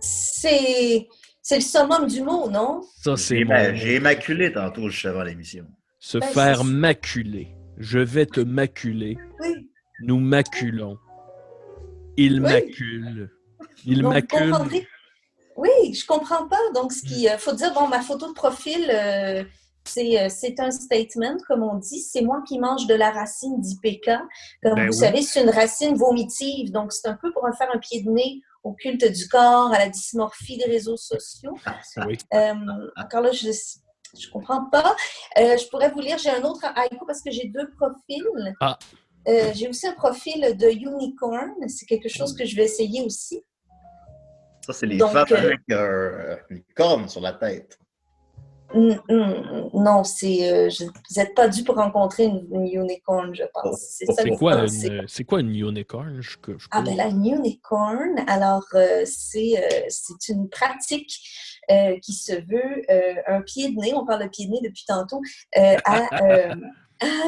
C'est 0.00 1.06
c'est 1.44 1.56
le 1.56 1.60
summum 1.60 2.06
du 2.06 2.22
mot, 2.22 2.48
non? 2.50 2.80
Ça, 3.02 3.16
c'est 3.18 3.36
J'ai 3.38 3.44
mon 3.44 3.52
ma- 3.54 3.68
mot. 3.70 3.76
j'ai 3.76 3.96
immaculé 3.96 4.50
tantôt 4.52 4.88
juste 4.88 5.04
avant 5.04 5.22
l'émission. 5.22 5.66
Se 6.00 6.16
Ben, 6.18 6.26
faire 6.28 6.58
c'est- 6.58 6.64
maculer. 6.64 7.48
Je 7.76 7.98
vais 7.98 8.24
te 8.26 8.40
maculer. 8.40 9.18
Oui. 9.40 9.68
Nous 10.02 10.18
maculons. 10.18 10.96
Il 12.16 12.34
Oui. 12.34 12.40
macule. 12.40 13.30
Il 13.84 14.02
Donc, 14.02 14.14
macule. 14.14 14.50
comprendrez- 14.50 14.88
Oui, 15.56 15.94
je 15.94 16.06
comprends 16.06 16.48
pas. 16.48 16.58
Donc, 16.74 16.92
ce 16.92 17.02
qui 17.02 17.26
Hmm. 17.26 17.32
euh, 17.34 17.38
faut 17.38 17.52
dire, 17.52 17.72
bon, 17.74 17.86
ma 17.88 18.00
photo 18.00 18.28
de 18.28 18.32
profil, 18.32 18.88
euh, 18.90 19.44
c'est 19.84 20.18
euh, 20.20 20.28
c'est 20.30 20.58
un 20.60 20.70
statement, 20.70 21.36
comme 21.46 21.62
on 21.62 21.76
dit. 21.76 22.00
C'est 22.00 22.22
moi 22.22 22.42
qui 22.48 22.58
mange 22.58 22.86
de 22.86 22.94
la 22.94 23.10
racine 23.10 23.60
d'IPK. 23.60 24.06
Comme 24.62 24.74
Ben 24.76 24.86
vous 24.86 24.92
oui. 24.92 24.98
savez, 24.98 25.22
c'est 25.22 25.42
une 25.42 25.50
racine 25.50 25.94
vomitive. 25.94 26.72
Donc, 26.72 26.92
c'est 26.92 27.06
un 27.08 27.14
peu 27.20 27.32
pour 27.32 27.46
faire 27.58 27.68
un 27.74 27.78
pied 27.78 28.02
de 28.02 28.10
nez 28.10 28.40
au 28.64 28.72
culte 28.72 29.04
du 29.04 29.28
corps, 29.28 29.72
à 29.72 29.78
la 29.78 29.88
dysmorphie 29.88 30.56
des 30.56 30.64
réseaux 30.64 30.96
sociaux. 30.96 31.54
Oui. 32.06 32.18
Euh, 32.32 32.54
encore 32.96 33.20
là, 33.20 33.30
je 33.30 33.50
je 34.18 34.30
comprends 34.30 34.64
pas. 34.66 34.96
Euh, 35.38 35.56
je 35.56 35.68
pourrais 35.68 35.90
vous 35.90 36.00
lire, 36.00 36.18
j'ai 36.18 36.30
un 36.30 36.42
autre 36.42 36.64
haïku 36.64 37.04
parce 37.06 37.22
que 37.22 37.30
j'ai 37.30 37.48
deux 37.48 37.70
profils. 37.72 38.54
Ah. 38.60 38.78
Euh, 39.26 39.52
j'ai 39.54 39.68
aussi 39.68 39.86
un 39.86 39.92
profil 39.94 40.56
de 40.56 40.68
unicorn. 40.68 41.54
C'est 41.68 41.86
quelque 41.86 42.08
chose 42.08 42.34
que 42.36 42.44
je 42.44 42.54
vais 42.56 42.64
essayer 42.64 43.02
aussi. 43.02 43.42
Ça, 44.64 44.72
c'est 44.72 44.86
les 44.86 44.96
Donc, 44.96 45.12
femmes 45.12 45.26
avec 45.30 45.60
euh, 45.70 46.36
une 46.48 46.62
corne 46.74 47.08
sur 47.08 47.20
la 47.20 47.32
tête. 47.32 47.78
Mm, 48.72 48.94
mm, 49.08 49.70
Non, 49.74 50.02
c'est 50.04 50.50
euh, 50.50 50.68
je- 50.70 50.84
vous 50.84 50.90
n'êtes 51.20 51.34
pas 51.34 51.48
dû 51.48 51.62
pour 51.64 51.76
rencontrer 51.76 52.24
une, 52.24 52.46
une 52.52 52.66
unicorn, 52.82 53.34
je 53.34 53.42
pense. 53.52 53.64
Oh, 53.72 53.76
C'est 53.78 54.06
ça 54.06 54.22
C'est 54.22 54.30
que 54.30 54.36
quoi, 54.36 54.54
une, 54.66 55.04
c'est 55.08 55.24
quoi 55.24 55.40
une 55.40 55.54
unicorn? 55.54 56.20
Je, 56.20 56.30
je 56.56 56.66
Ah 56.70 56.82
ben 56.82 56.96
la 56.96 57.08
unicorn, 57.08 58.24
alors 58.26 58.64
euh, 58.74 59.02
c'est 59.06 59.54
euh, 59.58 59.84
c'est 59.88 60.32
une 60.32 60.48
pratique 60.48 61.12
qui 62.02 62.12
se 62.12 62.32
veut 62.34 62.82
un 63.26 63.40
pied 63.42 63.70
de 63.70 63.76
nez, 63.80 63.94
on 63.94 64.04
parle 64.04 64.24
de 64.24 64.28
pied 64.28 64.46
de 64.46 64.50
nez 64.52 64.60
depuis 64.62 64.84
tantôt, 64.86 65.20
à, 65.56 65.76
à, 65.84 66.54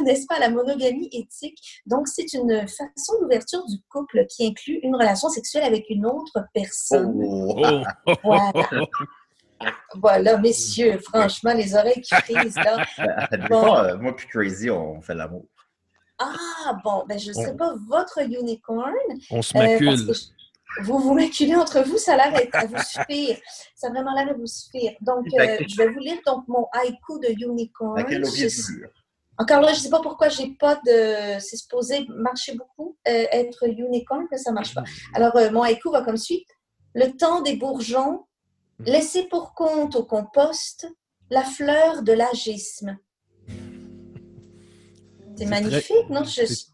n'est-ce 0.02 0.26
pas, 0.26 0.38
la 0.38 0.50
monogamie 0.50 1.08
éthique? 1.12 1.58
Donc 1.86 2.06
c'est 2.08 2.32
une 2.34 2.66
façon 2.68 3.20
d'ouverture 3.20 3.64
du 3.66 3.76
couple 3.90 4.26
qui 4.26 4.46
inclut 4.46 4.78
une 4.82 4.94
relation 4.94 5.28
sexuelle 5.28 5.64
avec 5.64 5.88
une 5.90 6.06
autre 6.06 6.44
personne. 6.52 7.14
Oh. 7.24 7.82
Oh! 8.06 8.12
Voilà. 8.24 8.52
Voilà, 9.94 10.36
messieurs, 10.38 10.98
franchement, 10.98 11.54
les 11.54 11.74
oreilles 11.74 12.02
qui 12.02 12.14
frisent 12.14 12.56
là. 12.56 12.84
Des 13.32 13.48
Bon. 13.48 13.60
fois, 13.60 13.84
euh, 13.84 13.96
moi 13.98 14.14
puis 14.14 14.26
Crazy, 14.28 14.70
on 14.70 15.00
fait 15.00 15.14
l'amour. 15.14 15.46
Ah 16.18 16.78
bon, 16.84 17.04
ben 17.08 17.18
je 17.18 17.28
ne 17.28 17.34
serai 17.34 17.56
pas 17.56 17.74
votre 17.88 18.20
unicorn. 18.22 18.92
On 19.30 19.42
se 19.42 19.56
euh, 19.56 19.60
macule. 19.60 20.06
que 20.06 20.12
vous 20.82 20.98
vous 20.98 21.14
maculez 21.14 21.54
entre 21.54 21.80
vous, 21.82 21.98
ça 21.98 22.14
a 22.14 22.16
l'air 22.30 22.48
à 22.52 22.66
vous 22.66 22.76
suffire. 22.78 23.36
Ça 23.74 23.88
a 23.88 23.90
vraiment 23.90 24.14
l'air 24.14 24.28
de 24.34 24.38
vous 24.38 24.46
suffire. 24.46 24.92
Donc, 25.00 25.26
euh, 25.38 25.58
je 25.66 25.76
vais 25.76 25.88
vous 25.88 25.98
lire 25.98 26.18
donc 26.26 26.46
mon 26.48 26.66
haïku 26.72 27.18
de 27.20 27.28
unicorn. 27.44 27.98
À 27.98 28.08
Je-? 28.08 28.86
Encore 29.38 29.60
là, 29.60 29.68
je 29.72 29.78
ne 29.78 29.80
sais 29.82 29.90
pas 29.90 30.00
pourquoi 30.00 30.28
j'ai 30.28 30.48
pas 30.58 30.76
de. 30.86 31.38
C'est 31.38 31.56
supposé 31.56 32.06
marcher 32.08 32.54
beaucoup, 32.56 32.96
euh, 33.06 33.26
être 33.32 33.68
unicorn, 33.68 34.26
mais 34.30 34.38
ça 34.38 34.52
marche 34.52 34.74
pas. 34.74 34.84
Alors, 35.14 35.36
euh, 35.36 35.50
mon 35.50 35.62
haïku 35.62 35.90
va 35.90 36.02
comme 36.02 36.16
suit. 36.16 36.44
Le 36.94 37.10
temps 37.16 37.42
des 37.42 37.56
bourgeons, 37.56 38.24
laissez 38.84 39.24
pour 39.24 39.54
compte 39.54 39.96
au 39.96 40.04
compost 40.04 40.86
la 41.30 41.42
fleur 41.42 42.02
de 42.02 42.12
l'agisme. 42.12 42.98
C'est 45.36 45.46
magnifique, 45.46 46.08
non? 46.10 46.24
Je- 46.24 46.66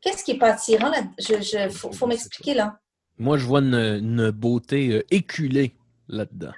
Qu'est-ce 0.00 0.22
qui 0.22 0.32
est 0.32 0.38
pas 0.38 0.52
attirant 0.52 0.90
là? 0.90 1.02
Je, 1.18 1.40
je, 1.40 1.68
faut, 1.70 1.90
faut 1.92 2.06
m'expliquer 2.06 2.54
là. 2.54 2.78
Moi, 3.18 3.38
je 3.38 3.46
vois 3.46 3.60
une, 3.60 3.74
une 3.74 4.30
beauté 4.30 4.90
euh, 4.90 5.04
éculée 5.10 5.76
là-dedans. 6.08 6.52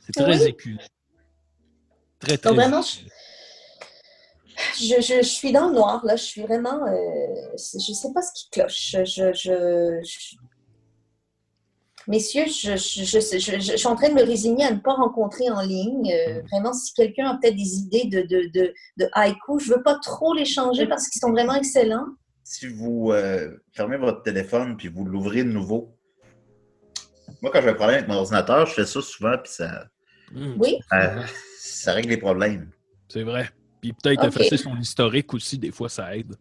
C'est 0.00 0.12
très 0.12 0.42
Oui? 0.42 0.48
éculé. 0.48 0.78
Très, 2.20 2.38
très 2.38 2.50
Donc, 2.50 2.58
vraiment. 2.60 2.82
Je, 2.82 3.00
je, 4.76 5.00
je 5.00 5.22
suis 5.22 5.52
dans 5.52 5.68
le 5.68 5.74
noir, 5.74 6.04
là. 6.04 6.14
Je 6.16 6.22
suis 6.22 6.42
vraiment. 6.42 6.86
euh, 6.86 7.56
je 7.56 7.92
sais 7.92 8.12
pas 8.12 8.22
ce 8.22 8.32
qui 8.34 8.50
cloche. 8.50 8.96
Je- 9.04 10.00
Messieurs, 12.08 12.46
je, 12.46 12.76
je, 12.76 13.04
je, 13.04 13.20
je- 13.20 13.38
je- 13.38 13.60
je 13.60 13.76
suis 13.76 13.86
en 13.86 13.94
train 13.94 14.08
de 14.08 14.14
me 14.14 14.22
résigner 14.24 14.64
à 14.64 14.72
ne 14.72 14.78
pas 14.80 14.94
rencontrer 14.94 15.50
en 15.50 15.60
ligne. 15.60 16.10
Euh, 16.12 16.42
vraiment, 16.50 16.72
si 16.72 16.92
quelqu'un 16.94 17.28
a 17.28 17.38
peut-être 17.38 17.56
des 17.56 17.78
idées 17.78 18.04
de, 18.04 18.22
de, 18.22 18.48
de, 18.48 18.74
de 18.96 19.08
haïku, 19.12 19.58
je 19.58 19.74
veux 19.74 19.82
pas 19.82 19.98
trop 19.98 20.34
les 20.34 20.44
changer 20.46 20.86
parce 20.86 21.08
qu'ils 21.08 21.20
sont 21.20 21.30
vraiment 21.30 21.54
excellents. 21.54 22.06
Si 22.42 22.66
vous 22.66 23.12
euh, 23.12 23.56
fermez 23.72 23.96
votre 23.96 24.22
téléphone 24.22 24.76
puis 24.76 24.88
vous 24.88 25.04
l'ouvrez 25.04 25.44
de 25.44 25.50
nouveau. 25.50 25.96
Moi, 27.42 27.50
quand 27.52 27.60
j'ai 27.62 27.68
un 27.68 27.74
problème 27.74 27.98
avec 27.98 28.08
mon 28.08 28.16
ordinateur, 28.16 28.66
je 28.66 28.72
fais 28.74 28.86
ça 28.86 29.00
souvent 29.02 29.36
puis 29.42 29.52
ça, 29.52 29.86
Hum, 30.34 30.56
Oui? 30.58 30.78
euh, 30.92 31.22
ça 31.58 31.92
règle 31.92 32.08
les 32.10 32.16
problèmes. 32.16 32.70
C'est 33.08 33.22
vrai. 33.24 33.50
Puis 33.80 33.92
peut-être 33.92 34.24
Ok. 34.24 34.36
effacer 34.36 34.56
son 34.56 34.76
historique 34.76 35.32
aussi, 35.34 35.58
des 35.58 35.70
fois, 35.72 35.88
ça 35.88 36.16
aide. 36.16 36.34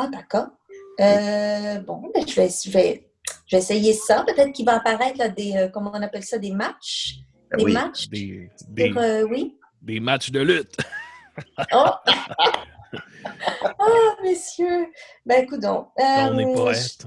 Ah, 0.00 0.08
d'accord. 0.12 0.46
Euh, 1.00 1.80
bon, 1.80 2.08
ben, 2.14 2.24
je, 2.24 2.34
vais, 2.36 2.48
je, 2.48 2.70
vais, 2.70 3.07
je 3.46 3.56
vais 3.56 3.62
essayer 3.62 3.92
ça. 3.94 4.24
Peut-être 4.26 4.52
qu'il 4.52 4.64
va 4.66 4.76
apparaître 4.76 5.18
là, 5.18 5.28
des. 5.28 5.54
euh, 5.56 5.68
comment 5.68 5.90
on 5.94 6.02
appelle 6.02 6.24
ça? 6.24 6.38
Des 6.38 6.52
matchs? 6.52 7.16
Ben 7.50 7.58
Des 7.58 7.64
oui. 7.64 7.72
matchs. 7.72 8.08
Des, 8.08 8.50
des, 8.68 8.88
Sur, 8.90 8.98
euh, 8.98 9.22
oui. 9.22 9.56
des 9.82 10.00
matchs 10.00 10.30
de 10.30 10.40
lutte. 10.40 10.76
Oh! 11.72 11.86
Ah, 13.78 14.16
messieurs! 14.22 14.86
Ben, 15.24 15.44
écoute 15.44 15.60
donc. 15.60 15.88
On 15.98 16.38
est 16.38 16.44
euh, 16.46 16.54
poète. 16.54 17.06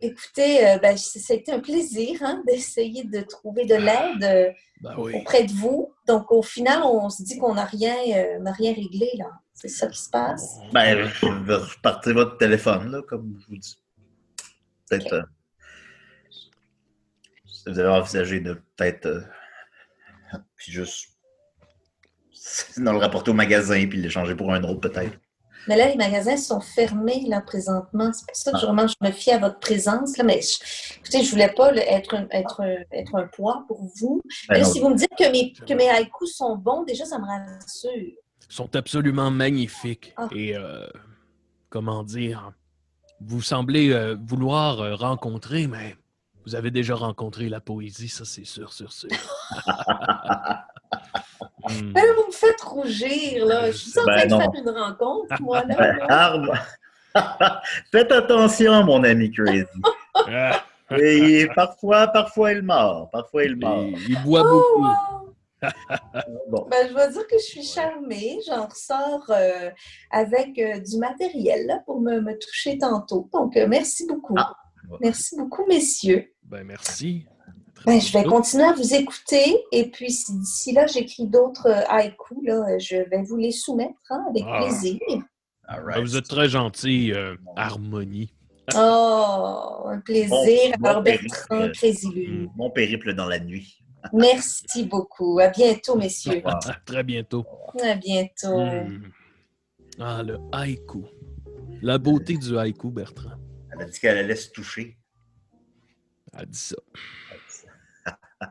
Écoutez, 0.00 0.66
euh, 0.66 0.78
ben, 0.78 0.96
c- 0.96 1.18
ça 1.20 1.34
a 1.34 1.36
été 1.36 1.52
un 1.52 1.60
plaisir 1.60 2.18
hein, 2.22 2.42
d'essayer 2.46 3.04
de 3.04 3.20
trouver 3.20 3.64
de 3.64 3.74
l'aide 3.74 4.24
euh, 4.24 4.50
Ben 4.80 4.94
oui. 4.98 5.14
auprès 5.16 5.44
de 5.44 5.52
vous. 5.52 5.92
Donc, 6.06 6.30
au 6.30 6.42
final, 6.42 6.80
on 6.84 7.08
se 7.10 7.22
dit 7.22 7.38
qu'on 7.38 7.54
n'a 7.54 7.64
rien, 7.64 7.94
euh, 8.16 8.38
rien 8.58 8.72
réglé, 8.74 9.10
là. 9.18 9.26
C'est 9.54 9.68
ça 9.68 9.86
qui 9.86 9.98
se 10.00 10.10
passe. 10.10 10.58
Ben, 10.72 11.06
repartez 11.48 12.12
votre 12.12 12.36
téléphone, 12.38 12.90
là, 12.90 13.02
comme 13.08 13.36
je 13.40 13.46
vous 13.46 13.56
dis. 13.56 13.78
Peut-être. 14.88 15.12
euh, 15.12 15.22
vous 17.66 17.78
avez 17.78 17.88
envisagé 17.88 18.40
de 18.40 18.54
peut-être. 18.76 19.06
euh, 19.06 19.20
puis 20.56 20.72
juste. 20.72 21.08
Sinon, 22.32 22.92
le 22.92 22.98
rapporter 22.98 23.30
au 23.30 23.34
magasin 23.34 23.86
puis 23.86 24.00
l'échanger 24.00 24.34
pour 24.34 24.52
un 24.52 24.62
autre, 24.64 24.80
peut-être. 24.80 25.18
Mais 25.66 25.76
là, 25.76 25.88
les 25.88 25.96
magasins 25.96 26.36
sont 26.36 26.60
fermés, 26.60 27.24
là, 27.26 27.40
présentement. 27.40 28.12
C'est 28.12 28.26
pour 28.26 28.36
ça 28.36 28.52
que 28.52 28.58
vraiment, 28.58 28.86
je 28.86 28.94
me 29.00 29.10
fie 29.10 29.30
à 29.30 29.38
votre 29.38 29.58
présence, 29.60 30.18
là. 30.18 30.24
Mais, 30.24 30.40
je, 30.42 30.98
écoutez, 30.98 31.24
je 31.24 31.30
voulais 31.30 31.52
pas 31.56 31.72
là, 31.72 31.82
être, 31.90 32.14
un, 32.14 32.26
être, 32.32 32.60
un, 32.60 32.76
être 32.92 33.14
un 33.14 33.26
poids 33.28 33.64
pour 33.66 33.88
vous. 33.98 34.20
Ben 34.48 34.58
là, 34.58 34.64
si 34.64 34.80
vous 34.80 34.90
me 34.90 34.96
dites 34.96 35.14
que 35.18 35.30
mes, 35.32 35.52
que 35.52 35.72
mes 35.72 35.88
haïkus 35.88 36.36
sont 36.36 36.56
bons, 36.56 36.82
déjà, 36.82 37.06
ça 37.06 37.18
me 37.18 37.24
rassure. 37.24 37.90
Ils 37.94 38.16
sont 38.50 38.76
absolument 38.76 39.30
magnifiques. 39.30 40.12
Ah. 40.18 40.28
Et 40.34 40.54
euh, 40.54 40.86
comment 41.70 42.04
dire, 42.04 42.52
vous 43.20 43.40
semblez 43.40 43.90
euh, 43.90 44.16
vouloir 44.22 44.80
euh, 44.80 44.94
rencontrer, 44.96 45.66
mais 45.66 45.96
vous 46.46 46.54
avez 46.54 46.70
déjà 46.70 46.94
rencontré 46.94 47.48
la 47.48 47.60
poésie, 47.60 48.08
ça 48.08 48.24
c'est 48.24 48.44
sûr, 48.44 48.72
sûr, 48.72 48.92
sûr. 48.92 49.08
Hmm. 51.66 51.92
Ben, 51.94 52.04
vous 52.16 52.26
me 52.26 52.32
faites 52.32 52.60
rougir, 52.60 53.46
là. 53.46 53.70
Je 53.70 53.76
suis 53.76 53.98
en 53.98 54.04
Ben 54.04 54.16
train 54.16 54.24
de 54.26 54.30
non. 54.30 54.38
faire 54.52 54.62
une 54.62 54.68
rencontre, 54.78 55.40
moi, 55.40 55.64
là. 55.64 55.74
Ben, 55.74 55.98
Arme. 56.10 56.52
Faites 57.90 58.12
attention, 58.12 58.84
mon 58.84 59.02
ami 59.02 59.30
Crazy. 59.32 59.64
Et 61.00 61.48
parfois, 61.54 62.08
parfois 62.08 62.52
il 62.52 62.62
mord. 62.62 63.08
Parfois 63.10 63.44
il 63.44 63.56
mord. 63.56 63.82
il, 63.86 64.10
il 64.10 64.22
boit 64.22 64.42
Oh, 64.44 64.50
beaucoup. 64.76 64.82
wow! 64.84 65.70
Bon. 66.50 66.66
Ben, 66.70 66.86
je 66.88 66.92
dois 66.92 67.08
dire 67.08 67.26
que 67.26 67.38
je 67.38 67.44
suis 67.44 67.62
charmée. 67.64 68.38
J'en 68.46 68.66
ressors 68.66 69.24
euh, 69.30 69.70
avec 70.10 70.58
euh, 70.58 70.78
du 70.80 70.98
matériel 70.98 71.66
là, 71.66 71.78
pour 71.86 72.00
me, 72.02 72.20
me 72.20 72.38
toucher 72.38 72.76
tantôt. 72.76 73.30
Donc, 73.32 73.56
euh, 73.56 73.66
merci 73.66 74.06
beaucoup. 74.06 74.34
Ah. 74.38 74.54
Merci 75.00 75.36
beaucoup, 75.36 75.66
messieurs. 75.66 76.32
Ben 76.44 76.64
merci. 76.64 77.26
Ben, 77.86 78.00
je 78.00 78.12
vais 78.12 78.24
continuer 78.24 78.64
à 78.64 78.72
vous 78.72 78.94
écouter. 78.94 79.56
Et 79.72 79.90
puis, 79.90 80.10
si 80.10 80.32
d'ici 80.38 80.72
là, 80.72 80.86
j'écris 80.86 81.26
d'autres 81.26 81.66
euh, 81.66 81.82
haïkus, 81.88 82.38
là, 82.42 82.78
je 82.78 82.96
vais 82.96 83.22
vous 83.22 83.36
les 83.36 83.50
soumettre 83.50 83.98
hein, 84.10 84.24
avec 84.30 84.42
Ah. 84.46 84.60
plaisir. 84.62 84.98
All 85.66 85.80
Ben, 85.80 85.84
right. 85.92 86.00
vous 86.02 86.16
êtes 86.16 86.28
très 86.28 86.48
gentil, 86.48 87.12
euh, 87.12 87.34
Harmonie. 87.56 88.32
Oh, 88.74 89.82
un 89.86 90.00
plaisir. 90.00 90.30
Bon- 90.30 90.78
bon 90.80 90.88
Alors, 90.88 91.02
périple. 91.02 91.26
Bertrand, 91.50 91.68
Crazy 91.74 92.08
Lune. 92.10 92.50
Mon 92.56 92.70
périple 92.70 93.12
dans 93.14 93.26
la 93.26 93.38
nuit. 93.38 93.78
Merci 94.12 94.84
beaucoup. 94.84 95.38
À 95.40 95.48
bientôt, 95.48 95.96
messieurs. 95.96 96.42
À 96.44 96.58
très 96.86 97.02
bientôt. 97.02 97.44
À 97.82 97.94
bientôt. 97.96 98.60
Hmm. 98.60 99.02
Ah, 100.00 100.22
le 100.22 100.38
haïku. 100.52 101.04
La 101.82 101.98
beauté 101.98 102.36
du 102.38 102.56
haïku, 102.56 102.90
Bertrand. 102.90 103.30
Elle 103.74 103.82
a 103.82 103.84
dit 103.86 103.98
qu'elle 104.00 104.18
allait 104.18 104.36
se 104.36 104.50
toucher. 104.50 104.98
Elle 106.36 106.46
dit 106.46 106.58
ça. 106.58 106.76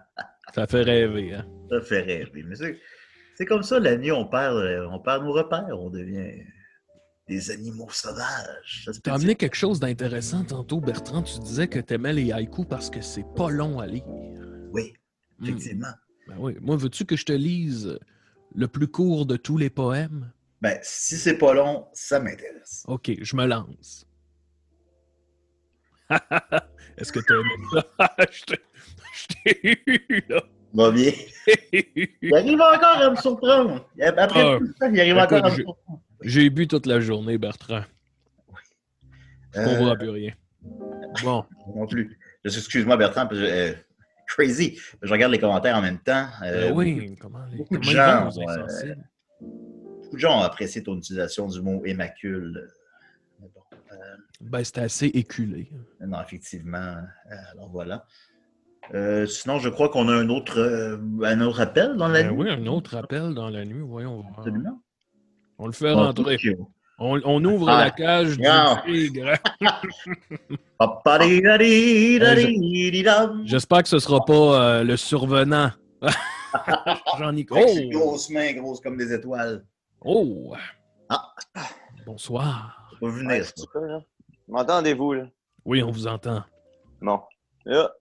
Ça 0.53 0.67
fait 0.67 0.81
rêver, 0.83 1.33
hein? 1.33 1.47
Ça 1.69 1.81
fait 1.81 2.01
rêver. 2.01 2.43
Mais 2.43 2.55
c'est- 2.55 3.45
comme 3.45 3.63
ça, 3.63 3.79
la 3.79 3.97
nuit, 3.97 4.11
on 4.11 4.25
perd, 4.27 4.55
euh, 4.55 4.87
on 4.91 4.99
perd 4.99 5.23
nos 5.23 5.33
repères. 5.33 5.79
On 5.79 5.89
devient 5.89 6.43
des 7.27 7.49
animaux 7.51 7.89
sauvages. 7.89 8.83
Peut 8.85 8.93
T'as 9.03 9.15
amené 9.15 9.35
quelque 9.35 9.55
chose 9.55 9.79
d'intéressant 9.79 10.43
tantôt, 10.45 10.79
Bertrand. 10.79 11.23
Tu 11.23 11.39
disais 11.39 11.67
que 11.67 11.79
t'aimais 11.79 12.13
les 12.13 12.31
haïkus 12.31 12.65
parce 12.69 12.89
que 12.89 13.01
c'est 13.01 13.25
pas 13.35 13.49
long 13.49 13.79
à 13.79 13.87
lire. 13.87 14.03
Oui, 14.71 14.93
Hmm. 15.39 15.45
effectivement. 15.45 15.93
Ben 16.27 16.35
oui. 16.37 16.55
Moi, 16.61 16.77
veux-tu 16.77 17.05
que 17.05 17.15
je 17.15 17.25
te 17.25 17.33
lise 17.33 17.97
le 18.55 18.67
plus 18.67 18.87
court 18.87 19.25
de 19.25 19.35
tous 19.35 19.57
les 19.57 19.69
poèmes? 19.71 20.31
Ben, 20.61 20.77
si 20.83 21.17
c'est 21.17 21.37
pas 21.37 21.53
long, 21.53 21.87
ça 21.93 22.19
m'intéresse. 22.19 22.83
Ok, 22.87 23.11
je 23.19 23.35
me 23.35 23.45
lance. 23.45 24.05
Est-ce 26.97 27.11
que 27.11 27.19
t'as 27.19 27.35
aimé 27.35 27.49
ça? 27.71 28.15
je 28.31 28.43
t'ai- 28.43 28.61
je 29.13 29.99
eu, 30.09 30.23
là. 30.29 30.43
Va 30.73 30.91
bien. 30.91 31.11
Il 32.21 32.33
arrive 32.35 32.61
encore 32.61 32.97
à 33.01 33.09
me 33.11 33.15
surprendre. 33.15 33.89
Après 34.01 34.41
Ah. 34.41 34.57
tout 34.59 34.73
ça, 34.79 34.89
il 34.89 34.99
arrive 34.99 35.17
Écoute, 35.17 35.23
encore 35.31 35.45
à 35.45 35.49
me 35.49 35.55
je- 35.55 35.61
surprendre. 35.61 36.01
J'ai 36.21 36.49
bu 36.49 36.67
toute 36.67 36.85
la 36.87 36.99
journée, 36.99 37.37
Bertrand. 37.37 37.83
Je 39.53 39.59
Euh, 39.59 39.65
comprends 39.65 39.95
plus 39.95 40.09
rien. 40.09 40.31
Bon. 41.23 41.45
non 41.75 41.85
plus. 41.85 42.17
Je- 42.43 42.57
Excuse-moi, 42.57 42.97
Bertrand, 42.97 43.27
parce 43.27 43.39
que, 43.39 43.45
euh, 43.45 43.73
crazy. 44.27 44.79
Je 45.03 45.11
regarde 45.11 45.31
les 45.31 45.39
commentaires 45.39 45.75
en 45.77 45.81
même 45.81 45.99
temps. 45.99 46.25
Euh, 46.43 46.69
Ben 46.69 46.73
oui, 46.75 47.15
comment 47.19 47.45
les, 47.51 47.57
beaucoup 47.57 47.77
de 47.77 47.85
comment 47.85 47.91
ils 47.91 47.95
gens, 47.95 48.27
insensibles? 48.27 49.09
Beaucoup 49.41 50.15
de 50.15 50.19
gens 50.19 50.39
ont 50.39 50.43
apprécié 50.43 50.81
ton 50.81 50.97
utilisation 50.97 51.47
du 51.47 51.61
mot 51.61 51.83
émacule. 51.85 52.67
Ben, 54.41 54.63
c'était 54.63 54.81
assez 54.81 55.05
éculé. 55.07 55.69
non, 56.01 56.21
effectivement. 56.21 56.77
euh, 56.77 57.35
alors 57.53 57.69
voilà. 57.69 58.05
Euh, 58.93 59.25
sinon, 59.27 59.59
je 59.59 59.69
crois 59.69 59.87
qu'on 59.89 60.09
a 60.09 60.13
un 60.13 60.27
autre, 60.29 60.59
euh, 60.59 60.97
un 61.23 61.39
autre 61.41 61.61
appel 61.61 61.95
dans 61.95 62.07
la 62.09 62.23
Ben 62.23 62.31
nuit. 62.31 62.43
oui, 62.43 62.49
un 62.49 62.65
autre 62.67 62.95
appel 62.97 63.33
dans 63.33 63.49
la 63.49 63.63
nuit, 63.63 63.79
voyons 63.81 64.17
voir. 64.21 64.39
Absolument. 64.39 64.81
On 65.57 65.67
le 65.67 65.71
fait 65.73 65.89
Ah, 65.91 65.95
rentrer. 65.95 66.37
On, 66.99 67.19
on 67.23 67.43
ouvre 67.45 67.69
Ah. 67.69 67.85
la 67.85 67.91
cage 67.91 68.37
du 68.37 68.43
tigre. 68.85 69.33
Paparidadidadididam. 70.77 73.43
J'espère 73.45 73.83
que 73.83 73.89
ce 73.89 73.99
sera 73.99 74.23
pas 74.25 74.33
euh, 74.79 74.83
le 74.83 74.97
survenant. 74.97 75.71
J'en 77.17 77.35
ai... 77.35 77.45
Oh! 77.49 77.65
grosses 77.91 78.29
mains, 78.29 78.53
grosses 78.53 78.81
comme 78.81 78.97
des 78.97 79.13
étoiles. 79.13 79.63
Oh! 80.03 80.53
Ah. 81.09 81.33
Bonsoir. 82.05 82.82
Venir, 83.09 83.45
ça. 83.45 83.53
Là. 83.75 83.99
M'entendez-vous, 84.47 85.13
là? 85.13 85.23
Oui, 85.65 85.81
on 85.83 85.91
vous 85.91 86.07
entend. 86.07 86.43
Bon. 87.01 87.21
Là. 87.65 87.91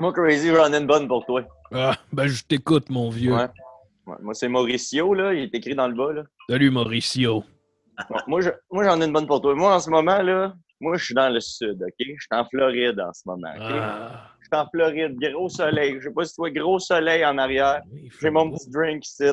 Moi, 0.00 0.12
Crazy, 0.12 0.48
j'en 0.48 0.72
ai 0.72 0.78
une 0.78 0.86
bonne 0.86 1.06
pour 1.06 1.24
toi. 1.24 1.42
Ah, 1.72 1.96
ben, 2.12 2.26
je 2.26 2.42
t'écoute, 2.44 2.90
mon 2.90 3.10
vieux. 3.10 3.34
Ouais. 3.34 3.46
Ouais, 4.06 4.16
Moi, 4.20 4.34
c'est 4.34 4.48
Mauricio, 4.48 5.14
là. 5.14 5.32
Il 5.34 5.44
est 5.44 5.54
écrit 5.54 5.74
dans 5.74 5.88
le 5.88 5.94
bas, 5.94 6.12
là. 6.12 6.22
Salut, 6.48 6.70
Mauricio. 6.70 7.44
Moi, 8.26 8.40
je- 8.40 8.50
moi, 8.70 8.84
j'en 8.84 9.00
ai 9.00 9.04
une 9.06 9.12
bonne 9.12 9.26
pour 9.26 9.40
toi. 9.40 9.54
Moi, 9.54 9.74
en 9.74 9.80
ce 9.80 9.88
moment, 9.88 10.20
là, 10.20 10.54
moi, 10.80 10.96
je 10.96 11.04
suis 11.04 11.14
dans 11.14 11.28
le 11.28 11.40
sud, 11.40 11.80
OK? 11.82 11.94
Je 11.98 12.04
suis 12.04 12.18
en 12.32 12.44
Floride 12.44 12.98
en 13.00 13.12
ce 13.12 13.22
moment, 13.26 13.48
OK? 13.54 13.62
Ah, 13.70 14.30
Je 14.40 14.46
suis 14.46 14.62
en 14.62 14.68
Floride, 14.68 15.16
gros 15.18 15.48
soleil. 15.48 15.96
Je 16.00 16.08
sais 16.08 16.14
pas 16.14 16.24
si 16.24 16.34
tu 16.34 16.40
vois, 16.40 16.50
gros 16.50 16.78
soleil 16.78 17.24
en 17.24 17.38
arrière. 17.38 17.82
J'ai 18.20 18.30
mon 18.30 18.46
beau. 18.46 18.56
petit 18.56 18.70
drink 18.70 19.06
ici. 19.06 19.24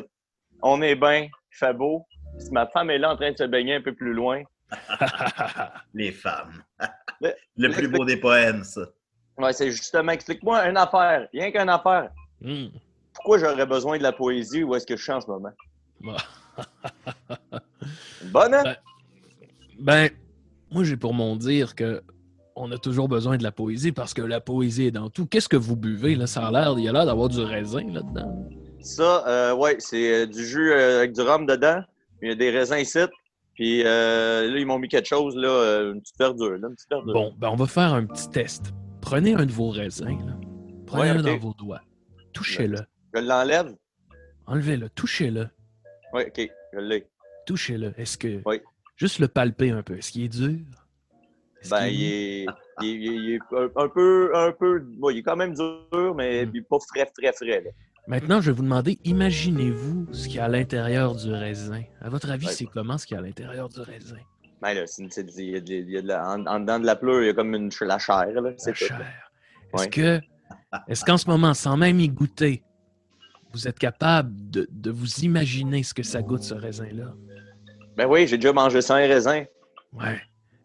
On 0.62 0.80
est 0.80 0.94
bien, 0.94 1.24
il 1.24 1.30
fait 1.58 1.74
beau. 1.74 2.06
Si 2.38 2.50
ma 2.52 2.66
femme 2.66 2.90
est 2.90 2.98
là 2.98 3.12
en 3.12 3.16
train 3.16 3.32
de 3.32 3.36
se 3.36 3.44
baigner 3.44 3.76
un 3.76 3.80
peu 3.82 3.92
plus 3.94 4.12
loin. 4.12 4.42
Les 5.94 6.12
femmes. 6.12 6.62
Le- 7.20 7.32
Le 7.56 7.70
plus 7.70 7.88
beau 7.88 8.04
des 8.04 8.16
poèmes, 8.16 8.64
ça. 8.64 8.82
Ouais, 9.38 9.52
c'est 9.52 9.70
justement, 9.70 10.12
explique-moi 10.12 10.68
une 10.68 10.76
affaire, 10.76 11.28
rien 11.32 11.50
qu'une 11.50 11.68
affaire. 11.68 12.10
Hmm. 12.40 12.66
Pourquoi 13.14 13.38
j'aurais 13.38 13.66
besoin 13.66 13.98
de 13.98 14.02
la 14.02 14.12
poésie 14.12 14.62
ou 14.62 14.74
est-ce 14.74 14.86
que 14.86 14.96
je 14.96 15.02
suis 15.02 15.12
en 15.12 15.20
ce 15.20 15.26
moment? 15.26 15.52
Bon. 16.00 16.16
Bonne, 18.32 18.54
hein? 18.54 18.62
Ben, 18.64 18.76
Ben, 19.78 20.10
moi, 20.70 20.84
j'ai 20.84 20.96
pour 20.96 21.14
mon 21.14 21.36
dire 21.36 21.74
que 21.74 22.02
on 22.54 22.70
a 22.72 22.76
toujours 22.78 23.08
besoin 23.08 23.38
de 23.38 23.42
la 23.42 23.52
poésie 23.52 23.92
parce 23.92 24.12
que 24.12 24.20
la 24.22 24.40
poésie 24.40 24.86
est 24.86 24.90
dans 24.90 25.08
tout. 25.08 25.26
Qu'est-ce 25.26 25.48
que 25.48 25.56
vous 25.56 25.76
buvez, 25.76 26.14
là? 26.14 26.26
Ça 26.26 26.46
a 26.46 26.50
l'air, 26.50 26.74
il 26.76 26.84
y 26.84 26.88
a 26.88 26.92
l'air 26.92 27.06
d'avoir 27.06 27.28
du 27.28 27.40
raisin 27.40 27.86
là-dedans. 27.90 28.46
Ça, 28.80 29.26
euh, 29.26 29.54
ouais, 29.54 29.76
c'est 29.78 30.22
euh, 30.22 30.26
du 30.26 30.44
jus 30.44 30.72
euh, 30.72 30.98
avec 30.98 31.12
du 31.12 31.20
rhum 31.22 31.46
dedans. 31.46 31.82
Il 32.22 32.28
y 32.28 32.32
a 32.32 32.34
des 32.34 32.50
raisins 32.50 32.76
ici. 32.78 32.98
Puis 33.54 33.82
euh, 33.84 34.50
là, 34.50 34.58
ils 34.58 34.64
m'ont 34.66 34.78
mis 34.78 34.88
quelque 34.88 35.06
chose, 35.08 35.36
là, 35.36 35.48
euh, 35.48 35.92
une 35.92 36.00
petite 36.00 36.18
verdure. 36.18 36.52
Là, 36.56 36.68
une 36.68 36.74
petite 36.74 36.88
verdure. 36.90 37.12
Bon, 37.12 37.34
ben, 37.36 37.48
on 37.50 37.56
va 37.56 37.66
faire 37.66 37.92
un 37.92 38.06
petit 38.06 38.30
test. 38.30 38.72
Prenez 39.00 39.34
un 39.34 39.44
de 39.44 39.52
vos 39.52 39.68
raisins, 39.70 40.18
là. 40.26 40.32
Prenez-le 40.86 41.20
Ouais, 41.22 41.30
ok. 41.32 41.40
dans 41.40 41.48
vos 41.48 41.54
doigts. 41.54 41.80
Touchez-le. 42.32 42.78
Je 43.14 43.20
l'enlève? 43.20 43.74
Enlevez-le. 44.46 44.88
Touchez-le. 44.90 45.48
Oui, 46.14 46.22
OK, 46.26 46.50
je 46.72 46.78
l'ai. 46.78 47.06
Touchez-le. 47.46 47.92
Est-ce 47.98 48.16
que. 48.16 48.40
Oui. 48.46 48.60
Juste 48.96 49.18
le 49.18 49.28
palper 49.28 49.70
un 49.70 49.82
peu. 49.82 49.96
Est-ce 49.98 50.12
qu'il 50.12 50.22
est 50.24 50.28
dur? 50.28 50.58
Ben, 51.70 51.86
il 51.86 52.02
est, 52.04 52.46
il, 52.80 52.86
est- 52.88 53.14
il 53.14 53.34
est 53.34 53.56
un, 53.56 53.68
un 53.76 53.88
peu, 53.88 54.32
un 54.34 54.50
peu, 54.52 54.80
bon, 54.80 55.10
il 55.10 55.18
est 55.18 55.22
quand 55.22 55.36
même 55.36 55.54
dur, 55.54 56.14
mais 56.16 56.44
Mm. 56.46 56.62
pas 56.68 56.78
frais, 56.88 57.10
frais, 57.18 57.32
frais. 57.32 57.60
Là. 57.64 57.70
Maintenant, 58.08 58.40
je 58.40 58.50
vais 58.50 58.56
vous 58.56 58.62
demander, 58.64 58.98
imaginez-vous 59.04 60.08
ce 60.12 60.26
qu'il 60.26 60.36
y 60.36 60.40
a 60.40 60.44
à 60.44 60.48
l'intérieur 60.48 61.14
du 61.14 61.30
raisin? 61.32 61.82
À 62.00 62.08
votre 62.08 62.30
avis, 62.30 62.46
Ouais. 62.46 62.52
c'est 62.52 62.66
comment 62.66 62.98
ce 62.98 63.06
qu'il 63.06 63.14
y 63.14 63.18
a 63.18 63.22
à 63.22 63.24
l'intérieur 63.26 63.68
du 63.68 63.80
raisin? 63.80 64.16
Ben 64.60 64.74
là, 64.74 64.86
c'est, 64.86 65.10
c'est- 65.12 65.24
il 65.38 65.50
y 65.50 65.56
a, 65.56 65.60
de- 65.60 65.72
il 65.72 65.90
y 65.90 65.96
a 65.98 66.02
de 66.02 66.08
la, 66.08 66.28
en, 66.28 66.44
en 66.46 66.60
dedans 66.60 66.78
de 66.80 66.86
la 66.86 66.96
pleure, 66.96 67.22
il 67.22 67.26
y 67.26 67.28
a 67.30 67.34
comme 67.34 67.54
une, 67.54 67.70
la 67.82 67.98
chair. 67.98 68.26
Là, 68.26 68.40
La 68.40 68.52
c'est 68.56 68.72
tout. 68.72 68.78
chair. 68.86 69.00
Est-ce 69.74 69.82
Ouais. 69.84 69.90
que, 69.90 70.20
est-ce 70.88 71.04
qu'en 71.04 71.16
ce 71.16 71.28
moment, 71.28 71.54
sans 71.54 71.76
même 71.76 72.00
y 72.00 72.08
goûter, 72.08 72.62
vous 73.52 73.68
êtes 73.68 73.78
capable 73.78 74.32
de, 74.50 74.66
de 74.70 74.90
vous 74.90 75.20
imaginer 75.20 75.82
ce 75.82 75.94
que 75.94 76.02
ça 76.02 76.22
goûte, 76.22 76.42
ce 76.42 76.54
raisin-là? 76.54 77.12
Ben 77.96 78.06
oui, 78.06 78.26
j'ai 78.26 78.36
déjà 78.38 78.52
mangé 78.52 78.80
ça 78.82 78.96
un 78.96 79.06
raisin. 79.06 79.44
Ouais. 79.92 80.20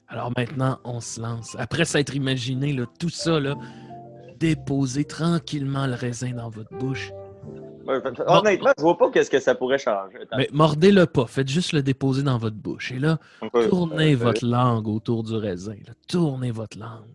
Alors 0.08 0.32
maintenant, 0.38 0.80
on 0.86 1.00
se 1.02 1.20
lance. 1.20 1.56
Après 1.60 1.86
s'être 1.86 2.16
imaginé 2.16 2.74
là, 2.74 2.86
tout 3.00 3.10
ça, 3.10 3.40
là, 3.40 3.56
déposez 4.40 5.04
tranquillement 5.06 5.86
le 5.88 5.94
raisin 5.96 6.32
dans 6.32 6.50
votre 6.50 6.74
bouche. 6.78 7.12
Honnêtement, 8.28 8.72
je 8.78 8.82
vois 8.82 8.98
pas 8.98 9.10
qu'est-ce 9.12 9.30
que 9.30 9.40
ça 9.40 9.56
pourrait 9.56 9.78
changer. 9.78 10.18
Mais 10.36 10.50
mordez-le 10.52 11.06
pas, 11.06 11.26
faites 11.28 11.48
juste 11.48 11.72
le 11.74 11.82
déposer 11.82 12.24
dans 12.24 12.38
votre 12.38 12.56
bouche. 12.56 12.92
Et 12.92 13.00
là, 13.00 13.18
tournez 13.70 14.14
Euh, 14.14 14.18
votre 14.18 14.46
langue 14.46 14.88
autour 14.88 15.24
du 15.24 15.36
raisin. 15.36 15.76
là. 15.86 15.94
Tournez 16.08 16.52
votre 16.52 16.78
langue. 16.78 17.06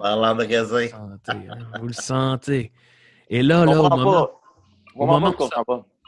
Parlant 0.00 0.34
de 0.34 0.44
raisin. 0.44 0.88
Sentez, 0.88 1.48
hein, 1.48 1.58
Vous 1.80 1.86
le 1.86 1.92
sentez. 1.92 2.72
Et 3.30 3.42
là, 3.42 3.64
là, 3.64 3.80
au 3.80 3.88
moment, 3.88 4.12
pas. 4.12 4.40
Au 4.96 5.06
moment 5.06 5.32
pas. 5.32 5.48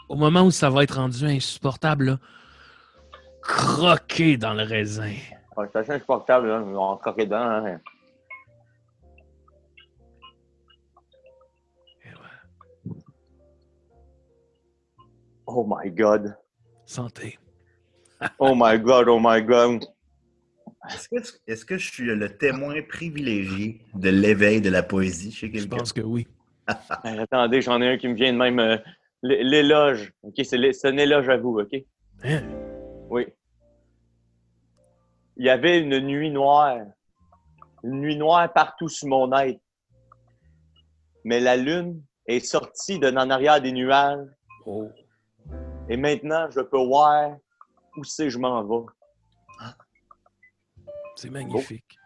au 0.09 0.46
où 0.46 0.51
ça 0.51 0.70
va 0.70 0.83
être 0.83 0.96
rendu 0.96 1.25
insupportable, 1.25 2.05
là, 2.05 2.18
croquez 3.42 4.37
dans 4.37 4.53
le 4.55 4.62
raisin. 4.62 5.12
Ouais, 5.57 5.66
c'est 5.72 5.79
assez 5.79 5.92
insupportable, 5.92 6.49
là. 6.49 6.62
On 6.62 6.90
va 6.92 6.99
croquer 7.01 7.25
dedans. 7.25 7.38
Hein. 7.40 7.81
Oh 15.46 15.64
my 15.66 15.90
God. 15.90 16.37
Sentez. 16.85 17.38
Oh 18.38 18.54
my 18.54 18.78
God, 18.78 19.09
oh 19.09 19.18
my 19.20 19.42
God. 19.42 19.85
Est-ce 21.46 21.64
que, 21.64 21.76
je 21.78 21.90
suis 21.90 22.04
le 22.04 22.37
témoin 22.37 22.80
privilégié 22.88 23.80
de 23.94 24.09
l'éveil 24.09 24.61
de 24.61 24.70
la 24.70 24.82
poésie 24.82 25.32
chez 25.32 25.48
Je 25.48 25.52
quelqu'un? 25.52 25.76
pense 25.78 25.92
que 25.92 26.00
oui. 26.00 26.26
Attendez, 27.04 27.61
j'en 27.61 27.80
ai 27.80 27.88
un 27.92 27.96
qui 27.98 28.09
me 28.09 28.14
vient 28.14 28.32
de 28.32 28.38
même. 28.38 28.59
euh, 28.61 28.76
l'éloge. 29.22 30.12
OK, 30.22 30.35
c'est 30.44 30.56
l'é- 30.56 30.72
c'est 30.72 30.88
un 30.88 30.96
éloge 30.96 31.28
à 31.28 31.37
vous, 31.37 31.59
OK? 31.61 31.74
Hein? 32.24 32.42
Oui. 33.11 33.26
Il 35.37 35.44
y 35.46 35.50
avait 35.50 35.80
une 35.80 35.98
nuit 36.00 36.30
noire. 36.30 36.78
Une 37.82 38.00
nuit 38.00 38.16
noire 38.16 38.52
partout 38.52 38.88
sur 38.88 39.09
mon 39.09 39.32
être. 39.32 39.61
Mais 41.24 41.40
la 41.40 41.56
lune 41.56 42.02
est 42.26 42.40
sortie 42.40 42.98
de 42.98 43.09
en 43.11 43.30
arrière 43.30 43.61
des 43.61 43.72
nuages. 43.72 44.26
Oh. 44.64 44.88
Et 45.88 45.96
maintenant, 45.96 46.49
je 46.51 46.61
peux 46.61 46.79
voir 46.85 47.37
où 47.96 48.05
c'est 48.05 48.29
je 48.31 48.38
m'en 48.38 48.62
vais. 48.64 48.87
C'est 51.14 51.31
magnifique. 51.31 51.99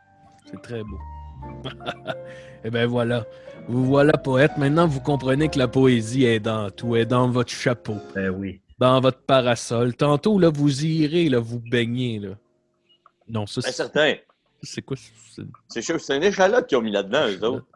C'est 0.46 0.60
très 0.62 0.82
beau. 0.82 0.98
Et 2.64 2.70
bien 2.70 2.86
voilà. 2.86 3.24
Vous 3.68 3.84
voilà 3.84 4.12
poète. 4.18 4.56
Maintenant, 4.58 4.86
vous 4.86 5.00
comprenez 5.00 5.48
que 5.48 5.58
la 5.58 5.68
poésie 5.68 6.24
est 6.24 6.40
dans 6.40 6.70
tout, 6.70 6.96
est 6.96 7.06
dans 7.06 7.28
votre 7.30 7.50
chapeau, 7.50 7.96
Ben 8.14 8.30
oui. 8.30 8.60
dans 8.78 9.00
votre 9.00 9.20
parasol. 9.22 9.94
Tantôt, 9.96 10.38
là, 10.38 10.50
vous 10.50 10.84
irez, 10.84 11.28
là, 11.28 11.38
vous 11.38 11.60
baigner, 11.60 12.18
là. 12.18 12.30
Non, 13.28 13.46
ça, 13.46 13.60
Ben, 13.62 13.66
c'est 13.68 13.72
certain. 13.76 14.14
c'est 14.62 14.82
quoi? 14.82 14.96
C'est 15.68 15.82
c'est 15.82 16.16
une 16.16 16.22
échalote 16.24 16.66
qu'ils 16.66 16.78
ont 16.78 16.82
mis 16.82 16.90
là-dedans, 16.92 17.26
eux 17.28 17.44
autres. 17.44 17.66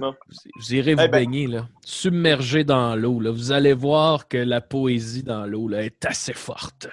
Vous, 0.00 0.12
vous 0.56 0.74
irez 0.74 0.94
vous 0.94 1.00
Eh 1.02 1.08
ben- 1.08 1.10
baigner, 1.10 1.46
là. 1.46 1.68
Submergé 1.84 2.64
dans 2.64 2.94
l'eau, 2.96 3.20
là. 3.20 3.30
Vous 3.30 3.52
allez 3.52 3.72
voir 3.72 4.28
que 4.28 4.36
la 4.38 4.60
poésie 4.60 5.22
dans 5.22 5.46
l'eau, 5.46 5.68
là, 5.68 5.82
est 5.84 6.04
assez 6.04 6.32
forte. 6.32 6.88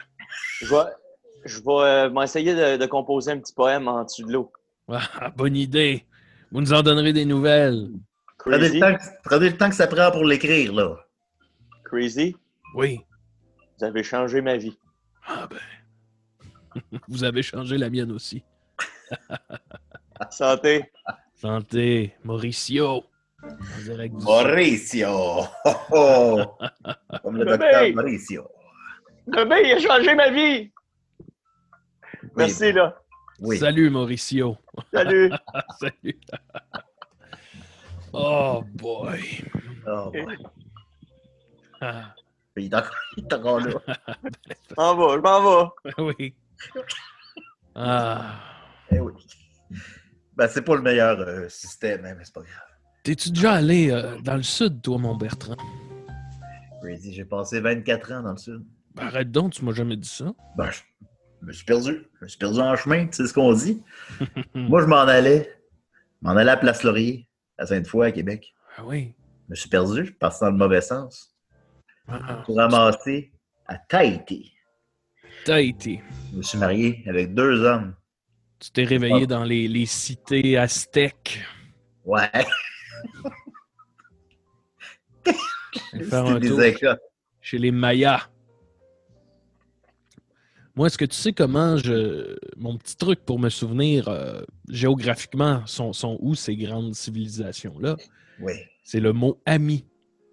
Je 0.62 0.68
vais, 0.68 0.84
je 1.46 1.60
vais 1.60 1.66
euh, 1.70 2.10
m'essayer 2.10 2.54
de, 2.56 2.78
de 2.78 2.86
composer 2.86 3.32
un 3.32 3.40
petit 3.40 3.54
poème 3.54 3.88
en 3.88 4.04
dessous 4.04 4.26
de 4.26 4.32
l'eau. 4.34 4.52
Ah, 4.90 5.32
bonne 5.36 5.56
idée. 5.56 6.06
Vous 6.52 6.62
nous 6.62 6.74
en 6.74 6.82
donnerez 6.84 7.14
des 7.14 7.26
nouvelles. 7.26 7.90
Prenez 8.38 8.58
Crazy, 8.58 8.74
le, 8.76 8.80
temps 8.80 8.96
que, 8.98 9.04
prenez 9.24 9.50
le 9.50 9.58
temps 9.58 9.70
que 9.70 9.76
ça 9.76 9.88
prend 9.88 10.12
pour 10.12 10.26
l'écrire, 10.26 10.74
là. 10.74 10.96
crazy, 11.86 12.36
Oui. 12.76 13.00
vous 13.80 13.86
avez 13.86 14.04
changé 14.04 14.42
ma 14.42 14.58
vie. 14.58 14.78
Ah 15.28 15.48
ben. 15.50 16.82
Vous 17.08 17.24
avez 17.24 17.44
changé 17.44 17.78
la 17.78 17.90
mienne 17.90 18.12
aussi. 18.12 18.44
Santé. 20.32 20.84
Santé, 21.44 22.16
Mauricio. 22.24 23.04
Mauricio! 24.22 25.10
Oh, 25.66 25.76
oh. 25.92 26.40
Comme 27.22 27.36
le 27.36 27.44
Bébé! 27.44 27.58
docteur 27.58 27.96
Mauricio. 27.96 28.48
Bébé, 29.28 29.56
il 29.66 29.72
a 29.74 29.80
changé 29.82 30.16
ma 30.16 30.30
vie. 30.30 30.72
Merci, 32.38 32.72
là. 32.72 32.98
Oui. 33.42 33.58
Salut, 33.58 33.90
Mauricio. 33.90 34.56
Salut. 34.94 35.32
Salut. 35.82 36.20
oh 38.14 38.64
boy. 38.76 39.44
Oh, 39.86 40.12
boy. 40.12 40.38
Ah, 41.82 42.16
Il 42.56 42.68
est 42.72 42.74
encore, 42.74 42.96
il 43.18 43.24
est 43.26 43.34
encore 43.34 43.60
là. 43.60 43.74
Je 44.70 44.76
m'en 44.78 44.96
vais, 44.96 45.16
je 45.16 45.20
m'en 45.20 45.42
vais. 45.44 45.92
oui. 45.98 46.36
Ah. 47.76 48.40
Eh 48.90 49.00
oui. 49.02 49.12
Ben, 50.36 50.48
c'est 50.48 50.64
pas 50.64 50.76
le 50.76 50.82
meilleur 50.82 51.20
euh, 51.20 51.48
système, 51.48 52.06
hein, 52.06 52.16
mais 52.18 52.24
c'est 52.24 52.34
pas 52.34 52.42
grave. 52.42 52.74
T'es-tu 53.04 53.32
déjà 53.32 53.54
allé 53.54 53.92
euh, 53.92 54.18
dans 54.22 54.36
le 54.36 54.44
sud, 54.44 54.82
toi, 54.82 54.98
mon 54.98 55.16
Bertrand? 55.16 55.58
Crazy, 56.82 57.14
j'ai 57.14 57.26
passé 57.26 57.60
24 57.60 58.12
ans 58.14 58.24
dans 58.24 58.32
le 58.32 58.38
sud. 58.38 58.64
Ben, 58.96 59.08
arrête 59.08 59.32
donc, 59.32 59.54
tu 59.54 59.64
m'as 59.64 59.74
jamais 59.74 59.98
dit 59.98 60.08
ça. 60.08 60.34
Ben, 60.58 60.70
je 60.72 61.46
me 61.46 61.54
suis 61.54 61.66
perdu. 61.66 62.08
Je 62.20 62.24
me 62.24 62.28
suis 62.28 62.38
perdu 62.40 62.60
en 62.60 62.76
chemin, 62.76 63.06
tu 63.06 63.14
sais 63.14 63.28
ce 63.28 63.34
qu'on 63.34 63.54
dit. 63.54 63.84
Moi, 64.56 64.82
je 64.82 64.88
m'en 64.88 65.02
allais. 65.02 65.54
Je 66.22 66.28
m'en 66.28 66.36
allais 66.36 66.52
à 66.52 66.58
Place 66.58 66.84
Laurier, 66.84 67.28
à 67.58 67.66
Sainte-Foy, 67.68 68.08
à 68.08 68.12
Québec. 68.12 68.54
Ah 68.78 68.84
oui. 68.86 69.14
Je 69.48 69.52
me 69.52 69.56
suis 69.56 69.70
perdu, 69.70 70.00
je 70.00 70.06
suis 70.06 70.14
parti 70.14 70.40
dans 70.42 70.52
le 70.52 70.58
mauvais 70.58 70.82
sens. 70.82 71.36
Ah, 72.08 72.20
ah. 72.28 72.34
Pour 72.46 72.58
ramasser 72.58 73.32
à 73.68 73.78
Tahiti. 73.78 74.54
T'as 75.46 75.62
été. 75.62 76.02
Je 76.32 76.38
me 76.38 76.42
suis 76.42 76.58
marié 76.58 77.04
avec 77.08 77.34
deux 77.34 77.64
hommes. 77.64 77.94
Tu 78.64 78.72
t'es 78.72 78.86
réveillé 78.86 79.28
dans 79.28 79.44
les, 79.44 79.68
les 79.68 79.86
cités 79.86 80.58
aztèques. 80.58 81.42
Ouais. 82.06 82.32
Faire 86.10 86.26
un 86.26 86.40
tour 86.40 86.58
des 86.58 86.74
chez 87.42 87.58
les 87.58 87.72
Mayas. 87.72 88.30
Moi, 90.76 90.88
est-ce 90.88 90.98
que 90.98 91.04
tu 91.04 91.18
sais 91.18 91.34
comment 91.34 91.76
je. 91.76 92.38
Mon 92.56 92.78
petit 92.78 92.96
truc 92.96 93.20
pour 93.26 93.38
me 93.38 93.50
souvenir 93.50 94.08
euh, 94.08 94.44
géographiquement 94.70 95.64
sont, 95.66 95.92
sont 95.92 96.18
où 96.22 96.34
ces 96.34 96.56
grandes 96.56 96.96
civilisations-là? 96.96 97.98
Oui. 98.40 98.54
C'est 98.86 99.02
le 99.02 99.12
mot 99.12 99.42
ami. 99.46 99.86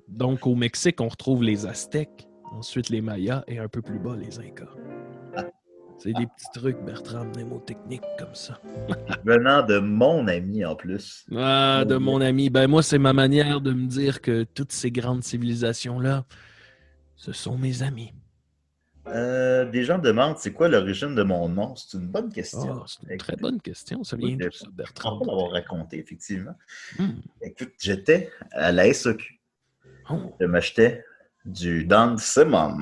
Donc, 0.07 0.47
au 0.47 0.55
Mexique, 0.55 1.01
on 1.01 1.09
retrouve 1.09 1.43
les 1.43 1.67
Aztèques, 1.67 2.29
ensuite 2.53 2.91
les 2.91 3.01
Mayas 3.01 3.43
et 3.49 3.59
un 3.59 3.67
peu 3.67 3.83
plus 3.83 3.99
bas, 3.99 4.15
les 4.17 4.39
Incas. 4.39 4.71
C'est 6.03 6.15
des 6.15 6.27
petits 6.27 6.47
trucs, 6.55 6.79
Bertrand, 6.83 7.27
mnémotechniques 7.27 8.01
comme 8.19 8.35
ça. 8.35 8.59
Venant 9.25 9.63
de 9.67 9.79
mon 9.81 10.27
ami 10.29 10.65
en 10.65 10.75
plus. 10.75 11.27
Ah, 11.37 11.85
de 11.87 11.97
mon 11.97 12.23
ami. 12.23 12.49
Ben, 12.49 12.67
moi, 12.69 12.83
c'est 12.83 12.99
ma 12.99 13.13
manière 13.13 13.61
de 13.61 13.73
me 13.73 13.87
dire 13.87 14.23
que 14.23 14.45
toutes 14.45 14.73
ces 14.73 14.91
grandes 14.91 15.23
civilisations-là, 15.23 16.25
ce 17.17 17.33
sont 17.33 17.59
mes 17.59 17.83
amis. 17.83 18.15
Euh, 19.09 19.71
des 19.71 19.85
gens 19.85 19.99
demandent 19.99 20.39
c'est 20.39 20.53
quoi 20.53 20.69
l'origine 20.69 21.15
de 21.15 21.23
mon 21.23 21.49
nom? 21.51 21.75
C'est 21.77 21.99
une 21.99 22.07
bonne 22.07 22.33
question. 22.33 22.81
Ah, 22.81 22.85
c'est 22.87 23.13
une 23.13 23.19
très 23.19 23.37
bonne 23.37 23.61
question. 23.61 24.03
Ça 24.03 24.17
vient 24.17 24.39
je- 24.41 24.57
ça, 24.57 24.69
Bertrand? 24.73 25.19
pas 25.19 25.27
l'avoir 25.27 25.51
raconté, 25.51 25.99
effectivement. 25.99 26.55
Hmm. 26.99 27.11
Écoute, 27.43 27.73
j'étais 27.79 28.31
à 28.53 28.73
la 28.73 28.87
SOQ. 28.87 29.39
Oh, 30.09 30.35
Je 30.41 30.47
m'achetais 30.47 31.05
du 31.45 31.85
Don 31.85 32.17
Simon. 32.17 32.79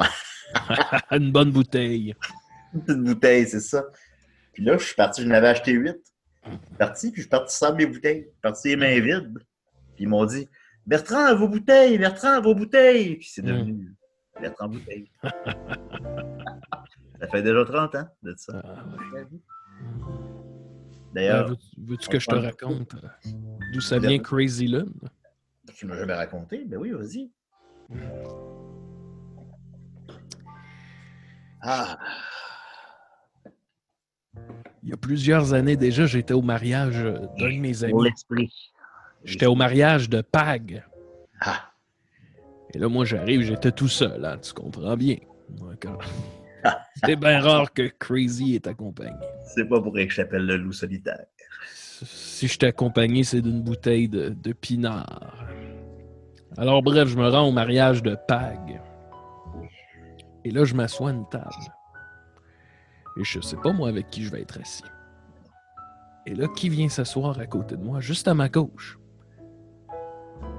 une 1.11 1.33
bonne 1.33 1.51
bouteille. 1.51 2.15
Une 2.75 2.83
petite 2.85 3.03
bouteille, 3.03 3.47
c'est 3.49 3.61
ça. 3.61 3.85
Puis 4.53 4.63
là, 4.65 4.77
je 4.77 4.85
suis 4.85 4.95
parti, 4.95 5.23
je 5.23 5.27
n'avais 5.29 5.49
acheté 5.49 5.73
huit. 5.73 5.97
Je 6.45 6.51
suis 6.51 6.77
parti, 6.79 7.11
puis 7.11 7.17
je 7.17 7.23
suis 7.23 7.31
parti 7.31 7.57
sans 7.57 7.75
mes 7.75 7.87
bouteilles. 7.87 8.21
Je 8.23 8.29
suis 8.31 8.41
parti 8.43 8.69
les 8.69 8.77
mains 8.77 9.01
vides. 9.01 9.39
Puis 9.95 10.05
ils 10.05 10.09
m'ont 10.09 10.25
dit 10.25 10.49
Bertrand, 10.87 11.35
vos 11.37 11.49
bouteilles, 11.49 11.99
Bertrand, 11.99 12.41
vos 12.41 12.55
bouteilles. 12.55 13.17
Puis 13.17 13.29
c'est 13.33 13.43
devenu 13.43 13.95
Bertrand 14.41 14.69
Bouteille. 14.69 15.11
ça 15.23 15.33
fait 17.31 17.43
déjà 17.43 17.65
30 17.65 17.95
ans 17.97 18.09
de 18.23 18.35
ça. 18.37 18.63
Ah, 18.65 18.85
ouais. 19.13 19.27
D'ailleurs, 21.13 21.49
veux- 21.49 21.57
Veux-tu 21.79 22.09
que 22.09 22.19
je 22.19 22.27
te 22.27 22.35
raconte 22.35 22.95
euh, 22.95 23.31
d'où 23.73 23.81
ça 23.81 23.99
vient 23.99 24.19
Crazy 24.19 24.69
Lune? 24.69 24.93
tu 25.75 25.87
m'as 25.87 25.97
jamais 25.97 26.15
raconté? 26.15 26.65
Ben 26.65 26.79
oui, 26.79 26.91
vas-y. 26.93 27.31
Ah, 31.61 31.99
Il 34.89 34.93
y 34.93 34.95
a 34.95 34.97
plusieurs 34.97 35.53
années 35.53 35.77
déjà, 35.77 36.07
j'étais 36.07 36.33
au 36.33 36.41
mariage 36.41 36.97
euh, 36.97 37.19
d'un 37.39 37.51
de 37.53 37.59
mes 37.61 37.85
amis. 37.85 38.05
l'esprit. 38.05 38.51
J'étais 39.23 39.45
au 39.45 39.55
mariage 39.55 40.09
de 40.09 40.23
Pag. 40.23 40.83
Ah, 41.43 41.71
Et 42.73 42.79
là, 42.79 42.89
moi, 42.89 43.05
j'arrive, 43.05 43.43
j'étais 43.43 43.71
tout 43.71 43.87
seul, 43.89 44.25
hein, 44.25 44.39
tu 44.43 44.55
comprends 44.55 44.97
bien. 44.97 45.17
D'accord. 45.51 46.03
C'était 46.95 47.17
bien 47.17 47.39
rare 47.43 47.71
que 47.75 47.89
Crazy 47.99 48.55
est 48.55 48.67
accompagné. 48.67 49.13
c'est 49.55 49.67
pas 49.69 49.79
pour 49.79 49.93
rien 49.93 50.07
que 50.07 50.13
je 50.13 50.23
t'appelle 50.23 50.47
le 50.47 50.57
loup 50.57 50.73
solitaire. 50.73 51.27
Si 52.03 52.49
je 52.49 52.59
t'ai 52.59 52.69
accompagné, 52.69 53.25
c'est 53.25 53.43
d'une 53.43 53.61
bouteille 53.61 54.09
de, 54.09 54.31
de 54.31 54.53
pinard. 54.55 55.45
Alors, 56.57 56.83
bref, 56.83 57.09
je 57.09 57.17
me 57.19 57.29
rends 57.29 57.47
au 57.47 57.53
mariage 57.53 58.03
de 58.03 58.17
Pag. 58.27 58.81
Et 60.47 60.51
là, 60.51 60.65
je 60.65 60.75
m'assois 60.75 61.11
à 61.11 61.13
une 61.13 61.29
table. 61.29 61.45
Et 63.19 63.25
je 63.25 63.41
sais 63.41 63.57
pas, 63.57 63.73
moi, 63.73 63.89
avec 63.89 64.11
qui 64.11 64.23
je 64.23 64.31
vais 64.31 64.43
être 64.43 64.61
assis. 64.61 64.85
Et 66.27 66.35
là, 66.35 66.47
qui 66.49 66.69
vient 66.69 66.89
s'asseoir 66.89 67.39
à 67.39 67.47
côté 67.47 67.77
de 67.77 67.83
moi, 67.83 68.01
juste 68.01 68.29
à 68.29 68.35
ma 68.35 68.49
gauche? 68.49 68.99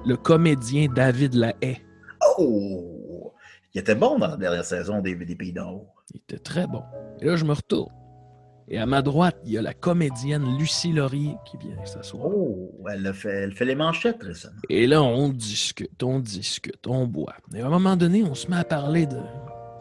Le 0.06 0.18
comédien 0.18 0.88
David 0.94 1.36
Lahaye. 1.36 1.78
Oh! 2.38 3.34
Il 3.74 3.80
était 3.80 3.96
bon 3.96 4.18
dans 4.18 4.28
la 4.28 4.38
dernière 4.38 4.66
saison 4.66 5.00
des, 5.00 5.16
des 5.16 5.36
Pays 5.36 5.54
d'en 5.54 5.72
haut. 5.72 5.88
Il 6.14 6.18
était 6.18 6.40
très 6.40 6.66
bon. 6.66 6.84
Et 7.22 7.26
là, 7.26 7.36
je 7.36 7.46
me 7.46 7.54
retourne. 7.54 7.94
Et 8.68 8.78
à 8.78 8.86
ma 8.86 9.02
droite, 9.02 9.38
il 9.46 9.52
y 9.52 9.58
a 9.58 9.62
la 9.62 9.74
comédienne 9.74 10.58
Lucie 10.58 10.92
Laurier 10.92 11.36
qui 11.46 11.58
vient 11.58 11.86
s'asseoir. 11.86 12.28
Oh! 12.28 12.72
Elle, 12.92 13.06
a 13.08 13.14
fait, 13.14 13.30
elle 13.30 13.54
fait 13.54 13.66
les 13.66 13.76
manchettes 13.76 14.22
récemment. 14.22 14.60
Et 14.70 14.86
là, 14.86 15.02
on 15.02 15.30
discute, 15.30 16.02
on 16.04 16.20
discute, 16.20 16.88
on 16.88 17.08
boit. 17.08 17.36
Et 17.54 17.62
à 17.62 17.68
un 17.68 17.70
moment 17.70 17.96
donné, 17.96 18.24
on 18.24 18.36
se 18.36 18.48
met 18.48 18.58
à 18.58 18.64
parler 18.64 19.06
de. 19.06 19.18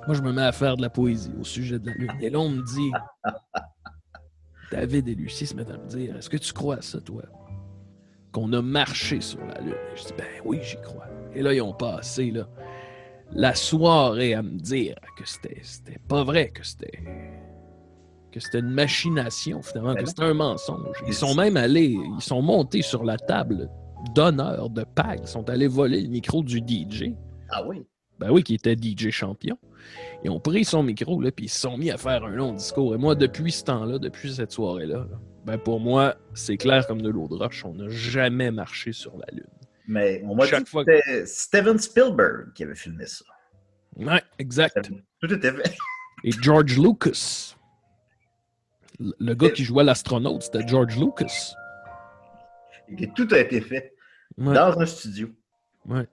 Moi, 0.09 0.17
je 0.17 0.23
me 0.23 0.33
mets 0.33 0.41
à 0.41 0.53
faire 0.53 0.79
de 0.79 0.81
la 0.81 0.89
poésie 0.89 1.31
au 1.39 1.45
sujet 1.45 1.79
de 1.79 1.89
la 1.89 1.93
Lune. 1.93 2.13
Et 2.23 2.31
là, 2.31 2.39
on 2.39 2.49
me 2.49 2.63
dit. 2.63 2.91
David 4.73 5.07
et 5.07 5.15
Lucie 5.15 5.45
se 5.45 5.55
mettent 5.55 5.71
à 5.71 5.77
me 5.77 5.87
dire 5.87 6.17
Est-ce 6.17 6.31
que 6.31 6.39
tu 6.39 6.51
crois 6.55 6.77
à 6.77 6.81
ça, 6.81 6.99
toi 6.99 7.25
Qu'on 8.33 8.51
a 8.55 8.63
marché 8.63 9.21
sur 9.21 9.45
la 9.45 9.61
Lune? 9.61 9.75
Et 9.75 9.97
je 9.99 10.05
dis 10.05 10.15
Ben 10.17 10.25
oui, 10.47 10.61
j'y 10.63 10.81
crois. 10.81 11.05
Et 11.35 11.43
là, 11.43 11.53
ils 11.53 11.61
ont 11.61 11.75
passé 11.75 12.31
là, 12.31 12.49
la 13.33 13.55
soirée 13.55 14.33
à 14.33 14.41
me 14.41 14.59
dire 14.59 14.97
que 15.19 15.29
c'était 15.29 15.99
pas 16.09 16.25
vrai, 16.25 16.53
que 16.53 16.67
c'était. 16.67 17.05
que 18.33 18.41
c'était 18.41 18.61
une 18.61 18.71
machination, 18.71 19.61
finalement, 19.61 19.93
Ben 19.93 19.97
que 19.97 20.05
non. 20.05 20.07
c'était 20.07 20.25
un 20.25 20.35
mensonge. 20.35 21.03
Ils 21.07 21.13
sont 21.13 21.35
même 21.35 21.59
allés, 21.59 21.99
ils 22.17 22.23
sont 22.23 22.41
montés 22.41 22.81
sur 22.81 23.05
la 23.05 23.19
table 23.19 23.69
d'honneur 24.15 24.71
de 24.71 24.85
Pag. 24.85 25.21
Ils 25.25 25.29
sont 25.29 25.51
allés 25.51 25.69
voler 25.69 26.01
le 26.01 26.09
micro 26.09 26.43
du 26.43 26.61
DJ. 26.67 27.13
Ah 27.51 27.63
oui? 27.67 27.87
Ben 28.19 28.31
oui, 28.31 28.43
qui 28.43 28.55
était 28.55 28.75
DJ 28.75 29.11
champion. 29.11 29.59
Ils 30.25 30.31
ont 30.31 30.41
pris 30.41 30.65
son 30.65 30.83
micro, 30.83 31.21
là, 31.21 31.31
puis 31.31 31.47
ils 31.47 31.49
se 31.51 31.61
sont 31.61 31.77
mis 31.79 31.91
à 31.91 31.97
faire 31.99 32.25
un 32.25 32.31
long 32.31 32.53
discours. 32.53 32.95
Et 32.95 32.99
moi, 32.99 33.15
depuis 33.15 33.53
ce 33.53 33.65
temps-là, 33.65 33.99
depuis 33.99 34.35
cette 34.35 34.53
soirée-là, 34.53 35.07
là, 35.11 35.21
ben 35.45 35.59
pour 35.59 35.81
moi, 35.81 36.17
c'est 36.35 36.57
clair 36.57 36.87
comme 36.87 37.01
de 37.03 37.09
l'eau 37.09 37.29
de 37.29 37.35
roche. 37.35 37.65
On 37.65 37.75
n'a 37.75 37.89
jamais 37.89 38.51
marché 38.51 38.93
sur 38.93 39.17
la 39.17 39.27
Lune. 39.33 39.47
Mais 39.87 40.23
on 40.27 40.35
m'a 40.35 40.45
dit 40.45 40.51
que 40.51 40.59
c'était 40.69 41.27
Steven 41.27 41.79
Spielberg 41.79 42.53
qui 42.55 42.65
avait 42.65 42.75
filmé 42.75 43.07
ça. 43.07 43.25
Ouais, 43.97 44.23
exact. 44.39 44.91
Tout 45.21 45.33
était 45.33 45.53
fait. 45.53 45.75
Et 46.25 46.33
George 46.33 46.79
Lucas. 46.79 47.55
Le 48.99 49.35
gars 49.35 49.51
qui 49.51 49.65
jouait 49.65 49.85
l'astronaute, 49.85 50.43
c'était 50.43 50.67
George 50.67 50.99
Lucas. 50.99 51.55
Et 52.99 53.09
tout 53.15 53.29
a 53.31 53.39
été 53.39 53.61
fait 53.61 53.95
Ouais. 54.37 54.55
dans 54.55 54.79
un 54.79 54.87
studio. 54.87 55.29
Ouais. 55.87 56.07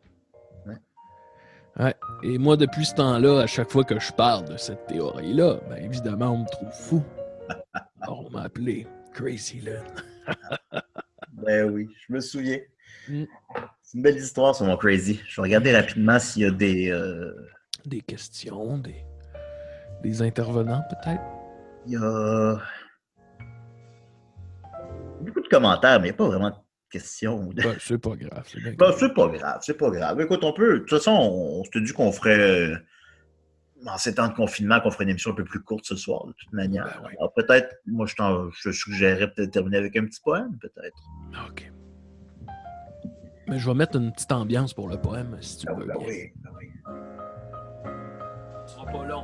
Et 2.23 2.38
moi, 2.38 2.55
depuis 2.57 2.85
ce 2.85 2.95
temps-là, 2.95 3.41
à 3.41 3.47
chaque 3.47 3.69
fois 3.69 3.83
que 3.83 3.99
je 3.99 4.11
parle 4.13 4.45
de 4.47 4.57
cette 4.57 4.85
théorie-là, 4.88 5.59
ben 5.69 5.77
évidemment, 5.83 6.31
on 6.31 6.38
me 6.39 6.47
trouve 6.49 6.71
fou. 6.71 7.03
Alors, 8.01 8.25
on 8.25 8.29
m'a 8.29 8.43
appelé 8.43 8.88
Crazy 9.13 9.61
Lune. 9.61 9.83
Ben 11.33 11.69
oui, 11.69 11.89
je 12.07 12.13
me 12.13 12.21
souviens. 12.21 12.59
Mm. 13.09 13.25
C'est 13.81 13.97
une 13.97 14.03
belle 14.03 14.15
histoire 14.17 14.55
sur 14.55 14.65
mon 14.65 14.77
Crazy. 14.77 15.19
Je 15.27 15.35
vais 15.41 15.47
regarder 15.47 15.75
rapidement 15.75 16.17
s'il 16.17 16.43
y 16.43 16.45
a 16.45 16.49
des. 16.51 16.89
euh, 16.89 17.33
Des 17.85 17.99
questions, 18.01 18.77
des, 18.77 19.03
des 20.01 20.21
intervenants 20.21 20.81
peut-être? 20.89 21.21
Il 21.85 21.91
y 21.93 21.97
a. 21.97 22.57
Beaucoup 25.21 25.41
de 25.41 25.47
commentaires, 25.49 25.99
mais 25.99 26.07
il 26.07 26.11
n'y 26.11 26.15
a 26.15 26.17
pas 26.17 26.27
vraiment 26.27 26.49
de 26.51 26.55
questions. 26.89 27.50
Ben, 27.56 27.76
c'est 27.80 27.98
pas 27.98 28.15
grave. 28.15 28.43
C'est 28.48 28.60
bien 28.60 28.71
Ben, 28.71 28.91
pas 29.13 29.28
grave, 29.28 29.60
c'est 29.62 29.78
pas 29.78 29.89
grave. 29.89 30.21
Écoute, 30.21 30.43
on 30.43 30.54
peut. 30.54 30.74
De 30.76 30.80
toute 30.80 30.89
façon, 30.89 31.12
on, 31.12 31.60
on 31.60 31.63
s'était 31.63 31.82
dit 31.82 31.93
qu'on 31.93 32.12
ferait. 32.12 32.39
euh, 32.39 32.76
En 33.86 33.98
ces 33.98 34.15
temps 34.15 34.28
de 34.28 34.34
confinement, 34.34 34.80
qu'on 34.80 34.91
ferait 34.91 35.04
une 35.04 35.12
émission 35.12 35.32
un 35.32 35.36
peu 35.36 35.43
plus 35.43 35.62
courte 35.62 35.86
ce 35.86 35.95
soir, 35.95 36.26
de 36.28 36.34
toute 36.34 36.54
manière. 36.54 36.86
Ben 36.86 37.08
oui. 37.10 37.13
Alors 37.19 37.34
peut-être, 37.34 37.76
moi, 37.86 38.06
je, 38.08 38.15
t'en- 38.15 38.50
je 38.52 38.71
suggérerais 38.71 39.32
peut-être 39.32 39.52
terminer 39.52 39.78
avec 39.78 39.95
un 39.98 40.06
petit 40.06 40.21
poème, 40.21 40.58
peut-être. 40.60 40.98
OK. 41.50 41.71
Mais 43.48 43.60
je 43.60 43.67
vais 43.69 43.76
mettre 43.76 43.98
une 43.98 44.12
petite 44.12 44.32
ambiance 44.32 44.74
pour 44.74 44.88
le 44.89 44.98
poème, 45.00 45.38
si 45.41 45.58
tu 45.60 45.67
Ah 45.69 45.74
veux 45.74 45.86
ben 45.86 45.93
oui, 46.00 46.32
ben 46.38 46.50
oui. 46.58 46.69
Ce 48.65 48.74
sera 48.74 48.86
pas 48.88 49.06
long. 49.06 49.24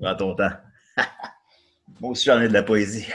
Prends 0.00 0.16
ton 0.16 0.34
temps. 0.34 0.50
Moi 2.00 2.10
aussi, 2.10 2.24
j'en 2.24 2.40
ai 2.40 2.48
de 2.48 2.52
la 2.52 2.64
poésie. 2.64 3.06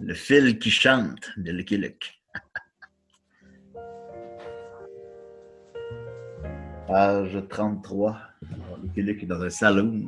Le 0.00 0.14
fil 0.14 0.58
qui 0.58 0.70
chante 0.70 1.30
de 1.36 1.52
Lucky 1.52 1.76
Luke. 1.76 2.14
Page 6.86 7.42
33. 7.48 8.18
Alors, 8.52 8.78
Lucky 8.82 9.02
Luke 9.02 9.22
est 9.22 9.26
dans 9.26 9.42
un 9.42 9.50
salon 9.50 10.02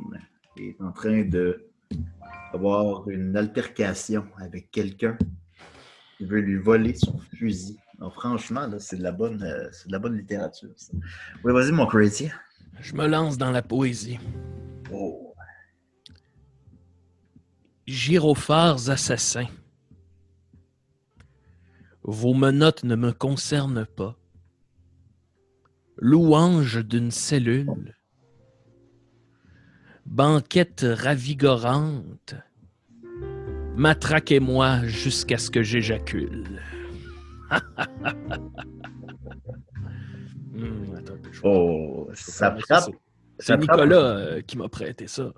et 0.57 0.69
est 0.69 0.81
en 0.81 0.91
train 0.91 1.23
de 1.23 1.63
avoir 2.53 3.09
une 3.09 3.35
altercation 3.35 4.25
avec 4.37 4.71
quelqu'un 4.71 5.17
qui 6.17 6.25
veut 6.25 6.39
lui 6.39 6.57
voler 6.57 6.95
son 6.95 7.17
fusil. 7.37 7.77
Franchement, 8.13 8.69
c'est 8.79 8.97
de 8.97 9.03
la 9.03 9.11
bonne, 9.11 9.43
euh, 9.43 9.69
de 9.85 9.91
la 9.91 9.99
bonne 9.99 10.17
littérature. 10.17 10.69
ça. 10.75 10.93
Oui, 11.43 11.51
vas-y, 11.51 11.71
mon 11.71 11.87
crazy. 11.87 12.29
Je 12.79 12.93
me 12.93 13.07
lance 13.07 13.37
dans 13.37 13.51
la 13.51 13.61
poésie. 13.61 14.19
Oh. 14.91 15.33
Gyrophares 17.87 18.89
assassins. 18.89 19.47
Vos 22.07 22.33
menottes 22.33 22.83
ne 22.85 22.95
me 22.95 23.11
concernent 23.11 23.85
pas. 23.85 24.17
Louange 25.97 26.83
d'une 26.85 27.11
cellule. 27.11 27.95
Banquette 30.05 30.85
ravigorante. 30.87 32.35
Matraquez-moi 33.75 34.85
jusqu'à 34.87 35.37
ce 35.37 35.51
que 35.51 35.61
j'éjacule. 35.61 36.61
Hmm, 40.53 40.95
attends 40.95 41.13
je 41.31 41.39
Oh, 41.43 42.09
ça 42.15 42.55
frappe. 42.57 42.89
c'est-. 43.37 43.57
Nicolas 43.57 43.95
euh, 44.17 44.41
qui 44.41 44.57
m'a 44.57 44.67
prêté 44.69 45.05
ça. 45.07 45.31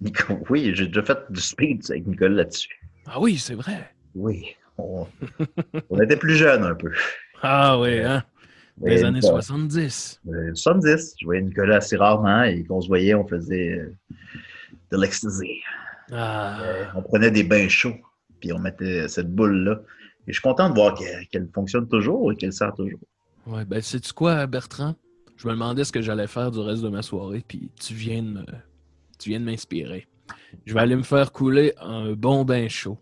Nico- 0.00 0.38
Oui, 0.50 0.70
j'ai 0.74 0.86
déjà 0.86 1.02
fait 1.02 1.18
du 1.30 1.40
speed 1.40 1.82
avec 1.90 2.06
Nicolas 2.06 2.30
là-dessus. 2.36 2.80
Ah 3.06 3.20
oui, 3.20 3.38
c'est 3.38 3.56
vrai. 3.56 3.92
Oui. 4.14 4.54
On... 4.78 5.06
on 5.90 6.00
était 6.00 6.16
plus 6.16 6.34
jeunes 6.36 6.64
un 6.64 6.74
peu. 6.74 6.90
Ah 7.42 7.78
oui, 7.78 8.00
hein? 8.00 8.24
Et, 8.84 9.04
années 9.04 9.18
euh, 9.18 9.28
70. 9.28 10.20
euh, 10.28 10.54
70. 10.54 11.14
Je 11.20 11.24
voyais 11.24 11.42
Nicolas 11.42 11.76
assez 11.76 11.96
rarement 11.96 12.42
et 12.44 12.64
quand 12.64 12.76
on 12.76 12.80
se 12.80 12.88
voyait, 12.88 13.14
on 13.14 13.26
faisait 13.26 13.78
euh, 13.78 13.94
de 14.90 14.96
l'ecstasy. 15.00 15.60
Ah, 16.10 16.58
Euh, 16.62 16.84
on 16.96 17.02
prenait 17.02 17.30
des 17.30 17.44
bains 17.44 17.68
chauds, 17.68 17.96
puis 18.40 18.52
on 18.52 18.58
mettait 18.58 19.06
cette 19.08 19.32
boule-là. 19.32 19.80
Et 20.26 20.32
je 20.32 20.34
suis 20.34 20.42
content 20.42 20.68
de 20.70 20.74
voir 20.74 20.98
qu'elle 21.30 21.48
fonctionne 21.54 21.88
toujours 21.88 22.32
et 22.32 22.36
qu'elle 22.36 22.52
sert 22.52 22.74
toujours. 22.74 23.00
ouais, 23.46 23.64
ben 23.64 23.80
sais-tu 23.80 24.12
quoi, 24.12 24.46
Bertrand? 24.46 24.94
Je 25.36 25.48
me 25.48 25.52
demandais 25.52 25.84
ce 25.84 25.92
que 25.92 26.00
j'allais 26.00 26.26
faire 26.28 26.50
du 26.50 26.60
reste 26.60 26.82
de 26.82 26.88
ma 26.88 27.02
soirée, 27.02 27.44
puis 27.46 27.70
tu 27.80 27.94
viens 27.94 28.22
de 28.22 28.28
me... 28.28 28.44
Tu 29.18 29.30
viens 29.30 29.40
de 29.40 29.44
m'inspirer. 29.44 30.06
Je 30.64 30.74
vais 30.74 30.80
aller 30.80 30.96
me 30.96 31.02
faire 31.02 31.32
couler 31.32 31.72
un 31.80 32.12
bon 32.12 32.44
bain 32.44 32.68
chaud. 32.68 32.98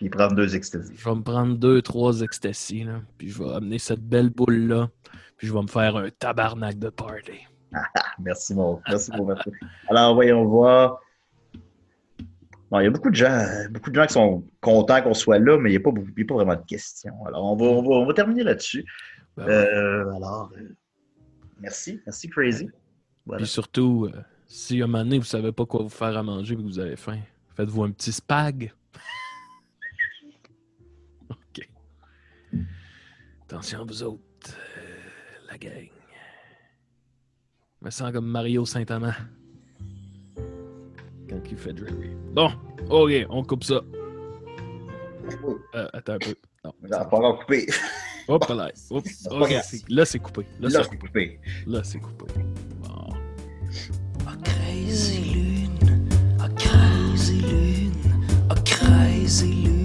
Puis 0.00 0.08
prendre 0.08 0.34
deux 0.34 0.56
ecstasy. 0.56 0.94
Je 0.96 1.04
vais 1.04 1.14
me 1.14 1.22
prendre 1.22 1.56
deux, 1.56 1.82
trois 1.82 2.22
ecstasy, 2.22 2.84
là, 2.84 3.02
puis 3.18 3.28
je 3.28 3.42
vais 3.42 3.50
amener 3.52 3.78
cette 3.78 4.00
belle 4.00 4.30
boule-là, 4.30 4.88
puis 5.36 5.46
je 5.46 5.52
vais 5.52 5.60
me 5.60 5.66
faire 5.66 5.94
un 5.96 6.08
tabarnak 6.08 6.78
de 6.78 6.88
party. 6.88 7.46
Ah, 7.74 7.84
merci, 8.18 8.54
mon. 8.54 8.80
Merci 8.88 9.10
pour 9.10 9.26
votre. 9.26 9.46
Alors, 9.88 10.14
voyons 10.14 10.42
voir. 10.46 11.00
Bon, 12.70 12.80
il 12.80 12.84
y 12.84 12.86
a 12.86 12.90
beaucoup 12.90 13.10
de 13.10 13.14
gens, 13.14 13.46
beaucoup 13.70 13.90
de 13.90 13.94
gens 13.96 14.06
qui 14.06 14.14
sont 14.14 14.42
contents 14.62 15.02
qu'on 15.02 15.12
soit 15.12 15.38
là, 15.38 15.58
mais 15.58 15.68
il 15.68 15.72
n'y 15.72 15.76
a, 15.76 15.80
pas 15.80 15.90
beaucoup- 15.90 16.08
il 16.16 16.20
y 16.22 16.24
a 16.24 16.26
pas 16.26 16.34
vraiment 16.34 16.56
de 16.56 16.64
questions. 16.66 17.14
Alors, 17.26 17.44
on 17.52 17.56
va, 17.56 17.66
on 17.66 17.82
va, 17.82 17.88
on 17.96 18.06
va 18.06 18.14
terminer 18.14 18.42
là-dessus. 18.42 18.86
Ben 19.36 19.44
ouais. 19.46 19.52
Euh, 19.52 20.14
alors, 20.14 20.50
euh, 20.56 20.74
merci. 21.60 22.00
Merci, 22.06 22.30
Crazy. 22.30 22.70
Voilà. 23.26 23.42
Puis 23.42 23.48
surtout, 23.50 24.08
euh, 24.10 24.18
si 24.46 24.80
à 24.80 24.84
un 24.84 24.86
moment 24.86 25.04
donné, 25.04 25.18
vous 25.18 25.24
savez 25.26 25.52
pas 25.52 25.66
quoi 25.66 25.82
vous 25.82 25.90
faire 25.90 26.16
à 26.16 26.22
manger 26.22 26.54
et 26.54 26.56
que 26.56 26.62
vous 26.62 26.78
avez 26.78 26.96
faim, 26.96 27.18
faites-vous 27.54 27.82
un 27.82 27.90
petit 27.90 28.12
spag. 28.12 28.72
Attention, 33.50 33.84
vous 33.84 34.02
autres, 34.04 34.20
euh, 34.78 35.50
la 35.50 35.58
gang. 35.58 35.88
Je 37.80 37.84
me 37.84 37.90
sens 37.90 38.12
comme 38.12 38.26
Mario 38.26 38.64
Saint-Amand. 38.64 39.10
Quand 41.28 41.40
il 41.50 41.56
fait 41.56 41.72
Dreary. 41.72 42.10
Bon, 42.32 42.52
OK, 42.88 43.10
on 43.28 43.42
coupe 43.42 43.64
ça. 43.64 43.80
Euh, 45.76 45.86
attends 45.92 46.14
un 46.14 46.18
peu. 46.18 46.34
Non. 46.64 46.72
On 46.82 46.88
va 46.88 47.04
pas 47.04 47.16
encore 47.18 47.38
couper. 47.40 47.66
Hop 48.26 48.48
là. 48.48 48.70
Hop. 48.90 49.04
pas 49.28 49.36
OK, 49.36 49.48
grave. 49.50 49.62
c'est- 49.64 49.88
là, 49.88 50.04
c'est 50.04 50.18
coupé. 50.18 50.42
Là, 50.58 50.68
Là, 50.68 50.70
c'est 50.70 50.90
c'est 50.90 50.96
coupé. 50.98 51.38
coupé. 51.38 51.40
Là, 51.68 51.84
c'est 51.84 52.00
coupé. 52.00 52.24
Bon. 52.82 53.08
A 54.26 54.36
crazy 54.42 55.20
lune, 55.34 56.08
a 56.40 56.48
crazy 56.48 57.40
lune, 57.42 57.92
a 58.48 58.54
crazy 58.64 59.52
lune. 59.52 59.79